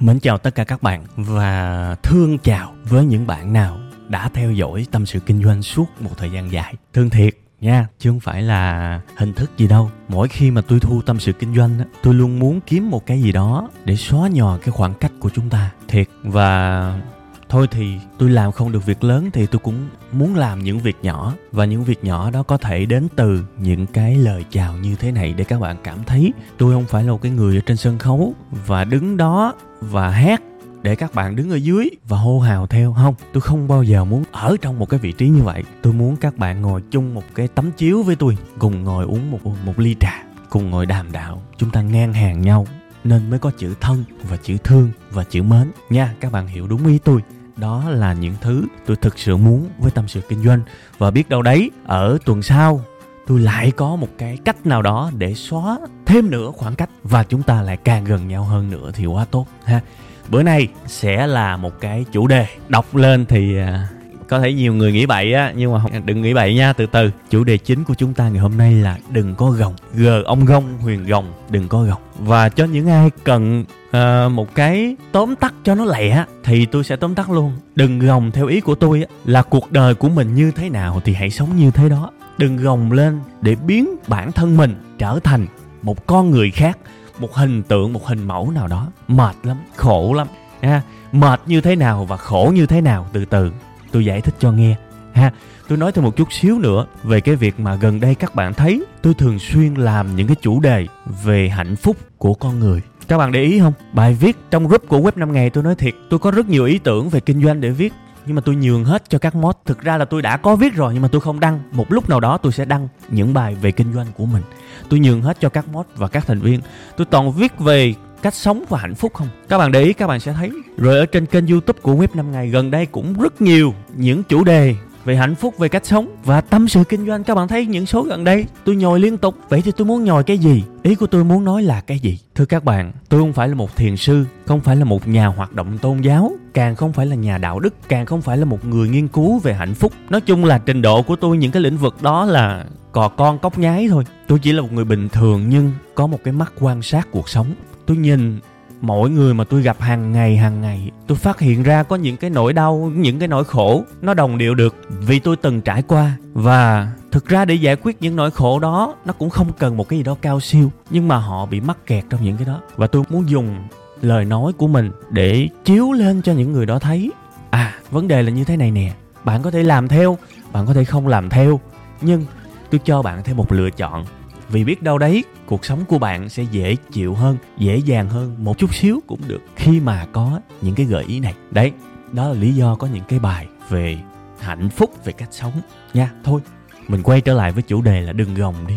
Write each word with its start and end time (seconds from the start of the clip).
Mến 0.00 0.18
chào 0.20 0.38
tất 0.38 0.54
cả 0.54 0.64
các 0.64 0.82
bạn 0.82 1.04
và 1.16 1.96
thương 2.02 2.38
chào 2.38 2.74
với 2.84 3.04
những 3.04 3.26
bạn 3.26 3.52
nào 3.52 3.78
đã 4.08 4.30
theo 4.34 4.52
dõi 4.52 4.86
tâm 4.90 5.06
sự 5.06 5.20
kinh 5.20 5.44
doanh 5.44 5.62
suốt 5.62 5.86
một 6.00 6.10
thời 6.16 6.30
gian 6.30 6.52
dài. 6.52 6.74
Thương 6.92 7.10
thiệt 7.10 7.34
nha, 7.60 7.86
chứ 7.98 8.10
không 8.10 8.20
phải 8.20 8.42
là 8.42 9.00
hình 9.16 9.32
thức 9.32 9.50
gì 9.56 9.68
đâu. 9.68 9.90
Mỗi 10.08 10.28
khi 10.28 10.50
mà 10.50 10.60
tôi 10.60 10.80
thu 10.80 11.02
tâm 11.02 11.20
sự 11.20 11.32
kinh 11.32 11.54
doanh, 11.54 11.78
tôi 12.02 12.14
luôn 12.14 12.38
muốn 12.38 12.60
kiếm 12.60 12.90
một 12.90 13.06
cái 13.06 13.22
gì 13.22 13.32
đó 13.32 13.68
để 13.84 13.96
xóa 13.96 14.28
nhòa 14.28 14.58
cái 14.58 14.70
khoảng 14.70 14.94
cách 14.94 15.12
của 15.20 15.30
chúng 15.34 15.50
ta. 15.50 15.70
Thiệt 15.88 16.08
và 16.22 17.00
thôi 17.48 17.68
thì 17.70 17.98
tôi 18.18 18.30
làm 18.30 18.52
không 18.52 18.72
được 18.72 18.86
việc 18.86 19.04
lớn 19.04 19.30
thì 19.32 19.46
tôi 19.46 19.58
cũng 19.58 19.88
muốn 20.12 20.34
làm 20.34 20.64
những 20.64 20.78
việc 20.78 20.96
nhỏ. 21.02 21.34
Và 21.52 21.64
những 21.64 21.84
việc 21.84 22.04
nhỏ 22.04 22.30
đó 22.30 22.42
có 22.42 22.56
thể 22.56 22.86
đến 22.86 23.08
từ 23.16 23.44
những 23.58 23.86
cái 23.86 24.16
lời 24.16 24.44
chào 24.50 24.76
như 24.76 24.96
thế 24.96 25.12
này 25.12 25.32
để 25.32 25.44
các 25.44 25.60
bạn 25.60 25.76
cảm 25.84 26.04
thấy 26.06 26.32
tôi 26.58 26.72
không 26.72 26.84
phải 26.84 27.04
là 27.04 27.12
một 27.12 27.22
cái 27.22 27.32
người 27.32 27.56
ở 27.56 27.60
trên 27.66 27.76
sân 27.76 27.98
khấu 27.98 28.34
và 28.66 28.84
đứng 28.84 29.16
đó 29.16 29.54
và 29.80 30.10
hát 30.10 30.42
để 30.82 30.94
các 30.94 31.14
bạn 31.14 31.36
đứng 31.36 31.50
ở 31.50 31.56
dưới 31.56 31.90
và 32.08 32.18
hô 32.18 32.40
hào 32.40 32.66
theo. 32.66 32.92
Không, 32.92 33.14
tôi 33.32 33.40
không 33.40 33.68
bao 33.68 33.82
giờ 33.82 34.04
muốn 34.04 34.24
ở 34.32 34.56
trong 34.60 34.78
một 34.78 34.88
cái 34.88 35.00
vị 35.00 35.12
trí 35.12 35.28
như 35.28 35.42
vậy. 35.42 35.64
Tôi 35.82 35.92
muốn 35.92 36.16
các 36.16 36.36
bạn 36.36 36.62
ngồi 36.62 36.82
chung 36.90 37.14
một 37.14 37.24
cái 37.34 37.48
tấm 37.48 37.70
chiếu 37.72 38.02
với 38.02 38.16
tôi, 38.16 38.36
cùng 38.58 38.84
ngồi 38.84 39.04
uống 39.04 39.30
một 39.30 39.40
một 39.64 39.78
ly 39.78 39.96
trà, 40.00 40.22
cùng 40.50 40.70
ngồi 40.70 40.86
đàm 40.86 41.12
đạo. 41.12 41.42
Chúng 41.56 41.70
ta 41.70 41.82
ngang 41.82 42.12
hàng 42.12 42.42
nhau 42.42 42.66
nên 43.04 43.30
mới 43.30 43.38
có 43.38 43.50
chữ 43.58 43.74
thân 43.80 44.04
và 44.28 44.36
chữ 44.36 44.56
thương 44.64 44.90
và 45.10 45.24
chữ 45.24 45.42
mến. 45.42 45.70
Nha, 45.90 46.14
các 46.20 46.32
bạn 46.32 46.46
hiểu 46.46 46.66
đúng 46.66 46.86
ý 46.86 46.98
tôi 46.98 47.20
đó 47.58 47.84
là 47.90 48.12
những 48.12 48.34
thứ 48.40 48.64
tôi 48.86 48.96
thực 48.96 49.18
sự 49.18 49.36
muốn 49.36 49.68
với 49.78 49.90
tâm 49.90 50.08
sự 50.08 50.20
kinh 50.28 50.44
doanh. 50.44 50.60
Và 50.98 51.10
biết 51.10 51.28
đâu 51.28 51.42
đấy, 51.42 51.70
ở 51.86 52.18
tuần 52.24 52.42
sau, 52.42 52.80
tôi 53.26 53.40
lại 53.40 53.70
có 53.70 53.96
một 53.96 54.08
cái 54.18 54.38
cách 54.44 54.66
nào 54.66 54.82
đó 54.82 55.10
để 55.18 55.34
xóa 55.34 55.78
thêm 56.06 56.30
nữa 56.30 56.50
khoảng 56.56 56.74
cách 56.74 56.90
và 57.02 57.24
chúng 57.24 57.42
ta 57.42 57.62
lại 57.62 57.76
càng 57.76 58.04
gần 58.04 58.28
nhau 58.28 58.44
hơn 58.44 58.70
nữa 58.70 58.90
thì 58.94 59.06
quá 59.06 59.26
tốt 59.30 59.46
ha. 59.64 59.80
Bữa 60.28 60.42
nay 60.42 60.68
sẽ 60.86 61.26
là 61.26 61.56
một 61.56 61.80
cái 61.80 62.04
chủ 62.12 62.26
đề. 62.26 62.46
Đọc 62.68 62.94
lên 62.94 63.26
thì 63.26 63.58
à, 63.58 63.88
có 64.28 64.40
thể 64.40 64.52
nhiều 64.52 64.74
người 64.74 64.92
nghĩ 64.92 65.06
bậy 65.06 65.32
á 65.32 65.52
nhưng 65.56 65.72
mà 65.72 65.80
đừng 66.04 66.22
nghĩ 66.22 66.34
bậy 66.34 66.54
nha 66.54 66.72
từ 66.72 66.86
từ. 66.86 67.10
Chủ 67.30 67.44
đề 67.44 67.58
chính 67.58 67.84
của 67.84 67.94
chúng 67.94 68.14
ta 68.14 68.28
ngày 68.28 68.40
hôm 68.40 68.56
nay 68.58 68.74
là 68.74 68.98
đừng 69.10 69.34
có 69.34 69.50
gồng. 69.50 69.74
G 69.94 70.06
ông 70.26 70.44
gông 70.44 70.78
huyền 70.78 71.06
gồng 71.06 71.32
đừng 71.50 71.68
có 71.68 71.82
gồng. 71.82 72.02
Và 72.18 72.48
cho 72.48 72.64
những 72.64 72.88
ai 72.88 73.10
cần 73.24 73.64
uh, 73.88 74.32
một 74.32 74.54
cái 74.54 74.96
tóm 75.12 75.36
tắt 75.36 75.54
cho 75.64 75.74
nó 75.74 75.84
lẹ 75.84 76.24
thì 76.44 76.66
tôi 76.66 76.84
sẽ 76.84 76.96
tóm 76.96 77.14
tắt 77.14 77.30
luôn. 77.30 77.52
Đừng 77.74 77.98
gồng 77.98 78.30
theo 78.30 78.46
ý 78.46 78.60
của 78.60 78.74
tôi 78.74 79.02
á, 79.02 79.14
là 79.24 79.42
cuộc 79.42 79.72
đời 79.72 79.94
của 79.94 80.08
mình 80.08 80.34
như 80.34 80.50
thế 80.50 80.68
nào 80.68 81.00
thì 81.04 81.14
hãy 81.14 81.30
sống 81.30 81.56
như 81.56 81.70
thế 81.70 81.88
đó. 81.88 82.10
Đừng 82.38 82.56
gồng 82.56 82.92
lên 82.92 83.20
để 83.40 83.54
biến 83.66 83.96
bản 84.08 84.32
thân 84.32 84.56
mình 84.56 84.74
trở 84.98 85.18
thành 85.24 85.46
một 85.82 86.06
con 86.06 86.30
người 86.30 86.50
khác 86.50 86.78
một 87.20 87.34
hình 87.34 87.62
tượng 87.62 87.92
một 87.92 88.06
hình 88.06 88.24
mẫu 88.24 88.50
nào 88.50 88.68
đó. 88.68 88.86
Mệt 89.08 89.36
lắm 89.42 89.56
khổ 89.76 90.14
lắm 90.14 90.26
ha 90.62 90.82
mệt 91.12 91.40
như 91.46 91.60
thế 91.60 91.76
nào 91.76 92.04
và 92.04 92.16
khổ 92.16 92.52
như 92.54 92.66
thế 92.66 92.80
nào 92.80 93.06
từ 93.12 93.24
từ 93.24 93.52
tôi 93.92 94.04
giải 94.04 94.20
thích 94.20 94.34
cho 94.38 94.52
nghe. 94.52 94.76
Ha, 95.12 95.32
tôi 95.68 95.78
nói 95.78 95.92
thêm 95.92 96.04
một 96.04 96.16
chút 96.16 96.32
xíu 96.32 96.58
nữa 96.58 96.86
về 97.02 97.20
cái 97.20 97.36
việc 97.36 97.60
mà 97.60 97.74
gần 97.74 98.00
đây 98.00 98.14
các 98.14 98.34
bạn 98.34 98.54
thấy 98.54 98.84
tôi 99.02 99.14
thường 99.14 99.38
xuyên 99.38 99.74
làm 99.74 100.16
những 100.16 100.26
cái 100.26 100.36
chủ 100.42 100.60
đề 100.60 100.86
về 101.24 101.48
hạnh 101.48 101.76
phúc 101.76 101.96
của 102.18 102.34
con 102.34 102.58
người. 102.58 102.80
Các 103.08 103.18
bạn 103.18 103.32
để 103.32 103.42
ý 103.42 103.60
không? 103.60 103.72
Bài 103.92 104.16
viết 104.20 104.36
trong 104.50 104.68
group 104.68 104.88
của 104.88 104.98
web 104.98 105.12
5 105.16 105.32
ngày 105.32 105.50
tôi 105.50 105.64
nói 105.64 105.74
thiệt, 105.74 105.94
tôi 106.10 106.18
có 106.18 106.30
rất 106.30 106.48
nhiều 106.48 106.64
ý 106.64 106.78
tưởng 106.78 107.08
về 107.08 107.20
kinh 107.20 107.44
doanh 107.44 107.60
để 107.60 107.70
viết, 107.70 107.92
nhưng 108.26 108.34
mà 108.34 108.42
tôi 108.44 108.56
nhường 108.56 108.84
hết 108.84 109.10
cho 109.10 109.18
các 109.18 109.34
mod. 109.34 109.54
Thực 109.64 109.80
ra 109.80 109.96
là 109.96 110.04
tôi 110.04 110.22
đã 110.22 110.36
có 110.36 110.56
viết 110.56 110.74
rồi, 110.74 110.92
nhưng 110.94 111.02
mà 111.02 111.08
tôi 111.08 111.20
không 111.20 111.40
đăng. 111.40 111.60
Một 111.72 111.92
lúc 111.92 112.08
nào 112.08 112.20
đó 112.20 112.38
tôi 112.38 112.52
sẽ 112.52 112.64
đăng 112.64 112.88
những 113.08 113.34
bài 113.34 113.54
về 113.54 113.72
kinh 113.72 113.92
doanh 113.92 114.06
của 114.16 114.26
mình. 114.26 114.42
Tôi 114.88 115.00
nhường 115.00 115.22
hết 115.22 115.40
cho 115.40 115.48
các 115.48 115.68
mod 115.68 115.86
và 115.96 116.08
các 116.08 116.26
thành 116.26 116.40
viên. 116.40 116.60
Tôi 116.96 117.06
toàn 117.10 117.32
viết 117.32 117.58
về 117.58 117.94
cách 118.22 118.34
sống 118.34 118.64
và 118.68 118.78
hạnh 118.78 118.94
phúc 118.94 119.14
không? 119.14 119.28
Các 119.48 119.58
bạn 119.58 119.72
để 119.72 119.82
ý, 119.82 119.92
các 119.92 120.06
bạn 120.06 120.20
sẽ 120.20 120.32
thấy. 120.32 120.50
Rồi 120.76 120.98
ở 120.98 121.06
trên 121.06 121.26
kênh 121.26 121.46
youtube 121.46 121.78
của 121.82 121.94
web 121.94 122.08
5 122.14 122.32
ngày, 122.32 122.48
gần 122.48 122.70
đây 122.70 122.86
cũng 122.86 123.14
rất 123.20 123.40
nhiều 123.40 123.74
những 123.96 124.22
chủ 124.22 124.44
đề 124.44 124.74
về 125.04 125.16
hạnh 125.16 125.34
phúc, 125.34 125.58
về 125.58 125.68
cách 125.68 125.86
sống. 125.86 126.08
Và 126.24 126.40
tâm 126.40 126.68
sự 126.68 126.84
kinh 126.88 127.06
doanh, 127.06 127.24
các 127.24 127.34
bạn 127.34 127.48
thấy 127.48 127.66
những 127.66 127.86
số 127.86 128.02
gần 128.02 128.24
đây, 128.24 128.46
tôi 128.64 128.76
nhồi 128.76 129.00
liên 129.00 129.18
tục. 129.18 129.34
Vậy 129.48 129.62
thì 129.62 129.72
tôi 129.76 129.86
muốn 129.86 130.04
nhồi 130.04 130.24
cái 130.24 130.38
gì? 130.38 130.64
Ý 130.82 130.94
của 130.94 131.06
tôi 131.06 131.24
muốn 131.24 131.44
nói 131.44 131.62
là 131.62 131.80
cái 131.80 131.98
gì? 131.98 132.18
Thưa 132.34 132.44
các 132.44 132.64
bạn, 132.64 132.92
tôi 133.08 133.20
không 133.20 133.32
phải 133.32 133.48
là 133.48 133.54
một 133.54 133.76
thiền 133.76 133.96
sư, 133.96 134.24
không 134.46 134.60
phải 134.60 134.76
là 134.76 134.84
một 134.84 135.08
nhà 135.08 135.26
hoạt 135.26 135.52
động 135.52 135.78
tôn 135.78 136.00
giáo, 136.00 136.32
càng 136.54 136.76
không 136.76 136.92
phải 136.92 137.06
là 137.06 137.16
nhà 137.16 137.38
đạo 137.38 137.60
đức, 137.60 137.74
càng 137.88 138.06
không 138.06 138.22
phải 138.22 138.36
là 138.36 138.44
một 138.44 138.64
người 138.64 138.88
nghiên 138.88 139.08
cứu 139.08 139.38
về 139.38 139.54
hạnh 139.54 139.74
phúc. 139.74 139.92
Nói 140.10 140.20
chung 140.20 140.44
là 140.44 140.58
trình 140.58 140.82
độ 140.82 141.02
của 141.02 141.16
tôi, 141.16 141.36
những 141.36 141.50
cái 141.50 141.62
lĩnh 141.62 141.76
vực 141.76 142.02
đó 142.02 142.24
là 142.24 142.64
cò 142.92 143.08
con 143.08 143.38
cóc 143.38 143.58
nhái 143.58 143.88
thôi. 143.88 144.04
Tôi 144.26 144.38
chỉ 144.38 144.52
là 144.52 144.62
một 144.62 144.72
người 144.72 144.84
bình 144.84 145.08
thường, 145.08 145.44
nhưng 145.48 145.72
có 145.94 146.06
một 146.06 146.18
cái 146.24 146.32
mắt 146.32 146.52
quan 146.60 146.82
sát 146.82 147.08
cuộc 147.10 147.28
sống 147.28 147.46
tôi 147.88 147.96
nhìn 147.96 148.38
mỗi 148.80 149.10
người 149.10 149.34
mà 149.34 149.44
tôi 149.44 149.62
gặp 149.62 149.80
hàng 149.80 150.12
ngày 150.12 150.36
hàng 150.36 150.60
ngày, 150.60 150.90
tôi 151.06 151.18
phát 151.18 151.40
hiện 151.40 151.62
ra 151.62 151.82
có 151.82 151.96
những 151.96 152.16
cái 152.16 152.30
nỗi 152.30 152.52
đau, 152.52 152.92
những 152.94 153.18
cái 153.18 153.28
nỗi 153.28 153.44
khổ, 153.44 153.84
nó 154.02 154.14
đồng 154.14 154.38
điệu 154.38 154.54
được 154.54 154.76
vì 154.88 155.18
tôi 155.18 155.36
từng 155.36 155.60
trải 155.60 155.82
qua. 155.82 156.16
Và 156.32 156.92
thực 157.10 157.26
ra 157.26 157.44
để 157.44 157.54
giải 157.54 157.76
quyết 157.76 158.02
những 158.02 158.16
nỗi 158.16 158.30
khổ 158.30 158.58
đó, 158.58 158.94
nó 159.04 159.12
cũng 159.12 159.30
không 159.30 159.52
cần 159.58 159.76
một 159.76 159.88
cái 159.88 159.98
gì 159.98 160.02
đó 160.02 160.16
cao 160.22 160.40
siêu, 160.40 160.72
nhưng 160.90 161.08
mà 161.08 161.16
họ 161.16 161.46
bị 161.46 161.60
mắc 161.60 161.86
kẹt 161.86 162.04
trong 162.10 162.24
những 162.24 162.36
cái 162.36 162.46
đó. 162.46 162.60
Và 162.76 162.86
tôi 162.86 163.04
muốn 163.10 163.30
dùng 163.30 163.56
lời 164.02 164.24
nói 164.24 164.52
của 164.52 164.68
mình 164.68 164.90
để 165.10 165.48
chiếu 165.64 165.92
lên 165.92 166.22
cho 166.22 166.32
những 166.32 166.52
người 166.52 166.66
đó 166.66 166.78
thấy. 166.78 167.12
À 167.50 167.74
vấn 167.90 168.08
đề 168.08 168.22
là 168.22 168.30
như 168.30 168.44
thế 168.44 168.56
này 168.56 168.70
nè, 168.70 168.92
bạn 169.24 169.42
có 169.42 169.50
thể 169.50 169.62
làm 169.62 169.88
theo, 169.88 170.18
bạn 170.52 170.66
có 170.66 170.74
thể 170.74 170.84
không 170.84 171.06
làm 171.06 171.30
theo, 171.30 171.60
nhưng 172.00 172.24
tôi 172.70 172.80
cho 172.84 173.02
bạn 173.02 173.22
thêm 173.24 173.36
một 173.36 173.52
lựa 173.52 173.70
chọn 173.70 174.04
vì 174.48 174.64
biết 174.64 174.82
đâu 174.82 174.98
đấy, 174.98 175.24
cuộc 175.46 175.64
sống 175.64 175.84
của 175.84 175.98
bạn 175.98 176.28
sẽ 176.28 176.42
dễ 176.42 176.76
chịu 176.92 177.14
hơn, 177.14 177.36
dễ 177.58 177.76
dàng 177.76 178.08
hơn 178.08 178.36
một 178.38 178.58
chút 178.58 178.74
xíu 178.74 179.00
cũng 179.06 179.20
được 179.26 179.40
khi 179.56 179.80
mà 179.80 180.06
có 180.12 180.40
những 180.62 180.74
cái 180.74 180.86
gợi 180.86 181.04
ý 181.04 181.20
này. 181.20 181.34
Đấy, 181.50 181.72
đó 182.12 182.28
là 182.28 182.34
lý 182.34 182.52
do 182.52 182.74
có 182.74 182.86
những 182.86 183.04
cái 183.08 183.18
bài 183.18 183.46
về 183.68 183.98
hạnh 184.40 184.68
phúc, 184.70 185.04
về 185.04 185.12
cách 185.12 185.28
sống 185.32 185.52
nha. 185.94 186.10
Thôi, 186.24 186.40
mình 186.88 187.02
quay 187.02 187.20
trở 187.20 187.34
lại 187.34 187.52
với 187.52 187.62
chủ 187.62 187.82
đề 187.82 188.00
là 188.00 188.12
đừng 188.12 188.34
gồng 188.34 188.54
đi. 188.66 188.74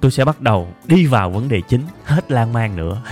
Tôi 0.00 0.10
sẽ 0.10 0.24
bắt 0.24 0.40
đầu 0.40 0.68
đi 0.86 1.06
vào 1.06 1.30
vấn 1.30 1.48
đề 1.48 1.60
chính, 1.68 1.82
hết 2.04 2.30
lan 2.30 2.52
man 2.52 2.76
nữa. 2.76 3.02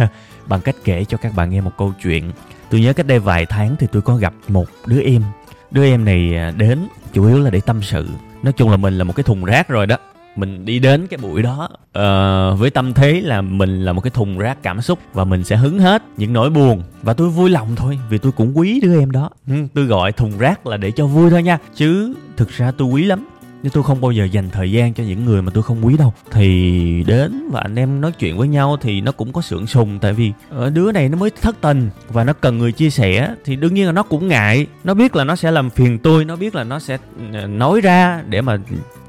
Bằng 0.46 0.60
cách 0.60 0.76
kể 0.84 1.04
cho 1.04 1.18
các 1.18 1.34
bạn 1.36 1.50
nghe 1.50 1.60
một 1.60 1.72
câu 1.78 1.92
chuyện. 2.02 2.32
Tôi 2.70 2.80
nhớ 2.80 2.92
cách 2.92 3.06
đây 3.06 3.18
vài 3.18 3.46
tháng 3.46 3.76
thì 3.78 3.86
tôi 3.92 4.02
có 4.02 4.16
gặp 4.16 4.34
một 4.48 4.66
đứa 4.86 5.02
em. 5.02 5.22
Đứa 5.70 5.84
em 5.84 6.04
này 6.04 6.36
à, 6.36 6.50
đến 6.50 6.78
chủ 7.12 7.26
yếu 7.26 7.40
là 7.40 7.50
để 7.50 7.60
tâm 7.60 7.82
sự. 7.82 8.08
Nói 8.42 8.52
chung 8.52 8.70
là 8.70 8.76
mình 8.76 8.98
là 8.98 9.04
một 9.04 9.16
cái 9.16 9.24
thùng 9.24 9.44
rác 9.44 9.68
rồi 9.68 9.86
đó 9.86 9.96
mình 10.36 10.64
đi 10.64 10.78
đến 10.78 11.06
cái 11.06 11.18
buổi 11.18 11.42
đó 11.42 11.68
uh, 11.72 12.58
với 12.58 12.70
tâm 12.70 12.94
thế 12.94 13.20
là 13.20 13.40
mình 13.40 13.84
là 13.84 13.92
một 13.92 14.00
cái 14.00 14.10
thùng 14.10 14.38
rác 14.38 14.62
cảm 14.62 14.80
xúc 14.80 14.98
và 15.12 15.24
mình 15.24 15.44
sẽ 15.44 15.56
hứng 15.56 15.78
hết 15.78 16.02
những 16.16 16.32
nỗi 16.32 16.50
buồn. 16.50 16.82
Và 17.02 17.14
tôi 17.14 17.28
vui 17.28 17.50
lòng 17.50 17.68
thôi 17.76 17.98
vì 18.10 18.18
tôi 18.18 18.32
cũng 18.32 18.58
quý 18.58 18.80
đứa 18.82 19.00
em 19.00 19.10
đó. 19.10 19.30
Ừ, 19.46 19.54
tôi 19.74 19.84
gọi 19.84 20.12
thùng 20.12 20.38
rác 20.38 20.66
là 20.66 20.76
để 20.76 20.90
cho 20.90 21.06
vui 21.06 21.30
thôi 21.30 21.42
nha. 21.42 21.58
Chứ 21.74 22.14
thực 22.36 22.48
ra 22.48 22.70
tôi 22.70 22.88
quý 22.88 23.04
lắm 23.04 23.28
nhưng 23.62 23.72
tôi 23.72 23.82
không 23.82 24.00
bao 24.00 24.10
giờ 24.10 24.24
dành 24.24 24.50
thời 24.50 24.72
gian 24.72 24.94
cho 24.94 25.04
những 25.04 25.24
người 25.24 25.42
mà 25.42 25.50
tôi 25.54 25.62
không 25.62 25.86
quý 25.86 25.96
đâu 25.96 26.12
thì 26.30 27.04
đến 27.06 27.48
và 27.52 27.60
anh 27.60 27.78
em 27.78 28.00
nói 28.00 28.12
chuyện 28.12 28.36
với 28.38 28.48
nhau 28.48 28.76
thì 28.80 29.00
nó 29.00 29.12
cũng 29.12 29.32
có 29.32 29.40
sượng 29.40 29.66
sùng. 29.66 29.98
Tại 29.98 30.12
vì 30.12 30.32
ờ, 30.50 30.70
đứa 30.70 30.92
này 30.92 31.08
nó 31.08 31.16
mới 31.16 31.30
thất 31.30 31.60
tình 31.60 31.90
và 32.08 32.24
nó 32.24 32.32
cần 32.32 32.58
người 32.58 32.72
chia 32.72 32.90
sẻ 32.90 33.34
thì 33.44 33.56
đương 33.56 33.74
nhiên 33.74 33.86
là 33.86 33.92
nó 33.92 34.02
cũng 34.02 34.28
ngại. 34.28 34.66
Nó 34.84 34.94
biết 34.94 35.16
là 35.16 35.24
nó 35.24 35.36
sẽ 35.36 35.50
làm 35.50 35.70
phiền 35.70 35.98
tôi 35.98 36.24
nó 36.24 36.36
biết 36.36 36.54
là 36.54 36.64
nó 36.64 36.78
sẽ 36.78 36.98
ờ, 37.32 37.46
nói 37.46 37.80
ra 37.80 38.22
để 38.28 38.40
mà 38.40 38.58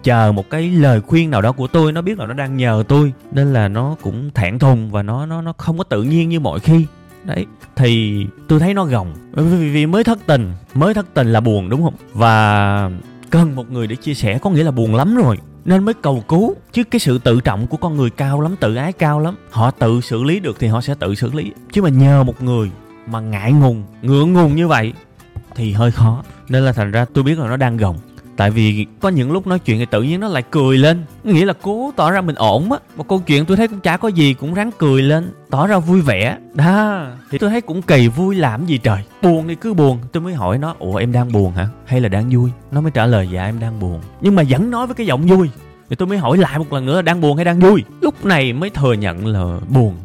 chờ 0.03 0.31
một 0.31 0.49
cái 0.49 0.69
lời 0.69 1.01
khuyên 1.01 1.31
nào 1.31 1.41
đó 1.41 1.51
của 1.51 1.67
tôi. 1.67 1.91
Nó 1.91 2.01
biết 2.01 2.19
là 2.19 2.25
nó 2.25 2.33
đang 2.33 2.57
nhờ 2.57 2.83
tôi 2.87 3.13
nên 3.31 3.53
là 3.53 3.67
nó 3.67 3.95
cũng 4.01 4.31
thẹn 4.33 4.59
thùng 4.59 4.91
và 4.91 5.03
nó 5.03 5.25
nó 5.25 5.41
nó 5.41 5.53
không 5.57 5.77
có 5.77 5.83
tự 5.83 6.03
nhiên 6.03 6.29
như 6.29 6.39
mọi 6.39 6.59
khi. 6.59 6.85
Đấy 7.23 7.45
thì 7.75 8.25
tôi 8.47 8.59
thấy 8.59 8.73
nó 8.73 8.85
gồng. 8.85 9.13
Vì, 9.31 9.69
vì 9.69 9.85
mới 9.85 10.03
thất 10.03 10.19
tình 10.25 10.53
mới 10.73 10.93
thất 10.93 11.05
tình 11.13 11.33
là 11.33 11.39
buồn 11.39 11.69
đúng 11.69 11.83
không? 11.83 11.93
Và 12.13 12.89
cần 13.31 13.55
một 13.55 13.71
người 13.71 13.87
để 13.87 13.95
chia 13.95 14.13
sẻ, 14.13 14.39
có 14.41 14.49
nghĩa 14.49 14.63
là 14.63 14.71
buồn 14.71 14.95
lắm 14.95 15.15
rồi. 15.15 15.37
Nên 15.65 15.85
mới 15.85 15.93
cầu 15.93 16.23
cứu, 16.27 16.55
chứ 16.71 16.83
cái 16.83 16.99
sự 16.99 17.17
tự 17.17 17.41
trọng 17.41 17.67
của 17.67 17.77
con 17.77 17.97
người 17.97 18.09
cao 18.09 18.41
lắm, 18.41 18.55
tự 18.59 18.75
ái 18.75 18.93
cao 18.93 19.19
lắm. 19.19 19.35
Họ 19.49 19.71
tự 19.71 20.01
xử 20.01 20.23
lý 20.23 20.39
được 20.39 20.59
thì 20.59 20.67
họ 20.67 20.81
sẽ 20.81 20.95
tự 20.99 21.15
xử 21.15 21.31
lý. 21.33 21.51
Chứ 21.71 21.81
mà 21.81 21.89
nhờ 21.89 22.23
một 22.23 22.43
người 22.43 22.71
mà 23.07 23.19
ngại 23.19 23.51
ngùng, 23.51 23.83
ngượng 24.01 24.33
ngùng 24.33 24.55
như 24.55 24.67
vậy 24.67 24.93
thì 25.55 25.71
hơi 25.71 25.91
khó. 25.91 26.23
Nên 26.49 26.65
là 26.65 26.73
thành 26.73 26.91
ra 26.91 27.05
tôi 27.13 27.23
biết 27.23 27.39
là 27.39 27.47
nó 27.47 27.57
đang 27.57 27.77
gồng 27.77 27.97
tại 28.37 28.51
vì 28.51 28.85
có 28.99 29.09
những 29.09 29.31
lúc 29.31 29.47
nói 29.47 29.59
chuyện 29.59 29.79
thì 29.79 29.85
tự 29.85 30.03
nhiên 30.03 30.19
nó 30.19 30.27
lại 30.27 30.43
cười 30.51 30.77
lên. 30.77 31.03
Nghĩa 31.23 31.45
là 31.45 31.53
cố 31.61 31.91
tỏ 31.95 32.11
ra 32.11 32.21
mình 32.21 32.35
ổn 32.35 32.71
á. 32.71 32.77
Một 32.95 33.07
câu 33.07 33.19
chuyện 33.19 33.45
tôi 33.45 33.57
thấy 33.57 33.67
cũng 33.67 33.79
chả 33.79 33.97
có 33.97 34.07
gì 34.07 34.33
cũng 34.33 34.53
ráng 34.53 34.71
cười 34.77 35.01
lên, 35.01 35.31
tỏ 35.49 35.67
ra 35.67 35.79
vui 35.79 36.01
vẻ. 36.01 36.37
Đó, 36.53 37.05
thì 37.31 37.37
tôi 37.37 37.49
thấy 37.49 37.61
cũng 37.61 37.81
kỳ 37.81 38.07
vui 38.07 38.35
làm 38.35 38.65
gì 38.65 38.77
trời. 38.77 38.99
Buồn 39.21 39.47
thì 39.47 39.55
cứ 39.55 39.73
buồn, 39.73 39.99
tôi 40.11 40.23
mới 40.23 40.33
hỏi 40.33 40.57
nó, 40.57 40.75
ủa, 40.79 40.95
em 40.95 41.11
đang 41.11 41.31
buồn 41.31 41.51
hả? 41.51 41.67
Hay 41.85 42.01
là 42.01 42.09
đang 42.09 42.29
vui? 42.29 42.49
Nó 42.71 42.81
mới 42.81 42.91
trả 42.91 43.05
lời 43.05 43.29
dạ 43.31 43.45
em 43.45 43.59
đang 43.59 43.79
buồn. 43.79 44.01
Nhưng 44.21 44.35
mà 44.35 44.43
vẫn 44.49 44.71
nói 44.71 44.87
với 44.87 44.95
cái 44.95 45.07
giọng 45.07 45.21
vui. 45.21 45.49
Thì 45.89 45.95
tôi 45.95 46.07
mới 46.07 46.17
hỏi 46.17 46.37
lại 46.37 46.57
một 46.57 46.73
lần 46.73 46.85
nữa 46.85 46.95
là 46.95 47.01
đang 47.01 47.21
buồn 47.21 47.35
hay 47.35 47.45
đang 47.45 47.59
vui. 47.59 47.83
Lúc 48.01 48.25
này 48.25 48.53
mới 48.53 48.69
thừa 48.69 48.93
nhận 48.93 49.27
là 49.27 49.59
buồn 49.69 49.95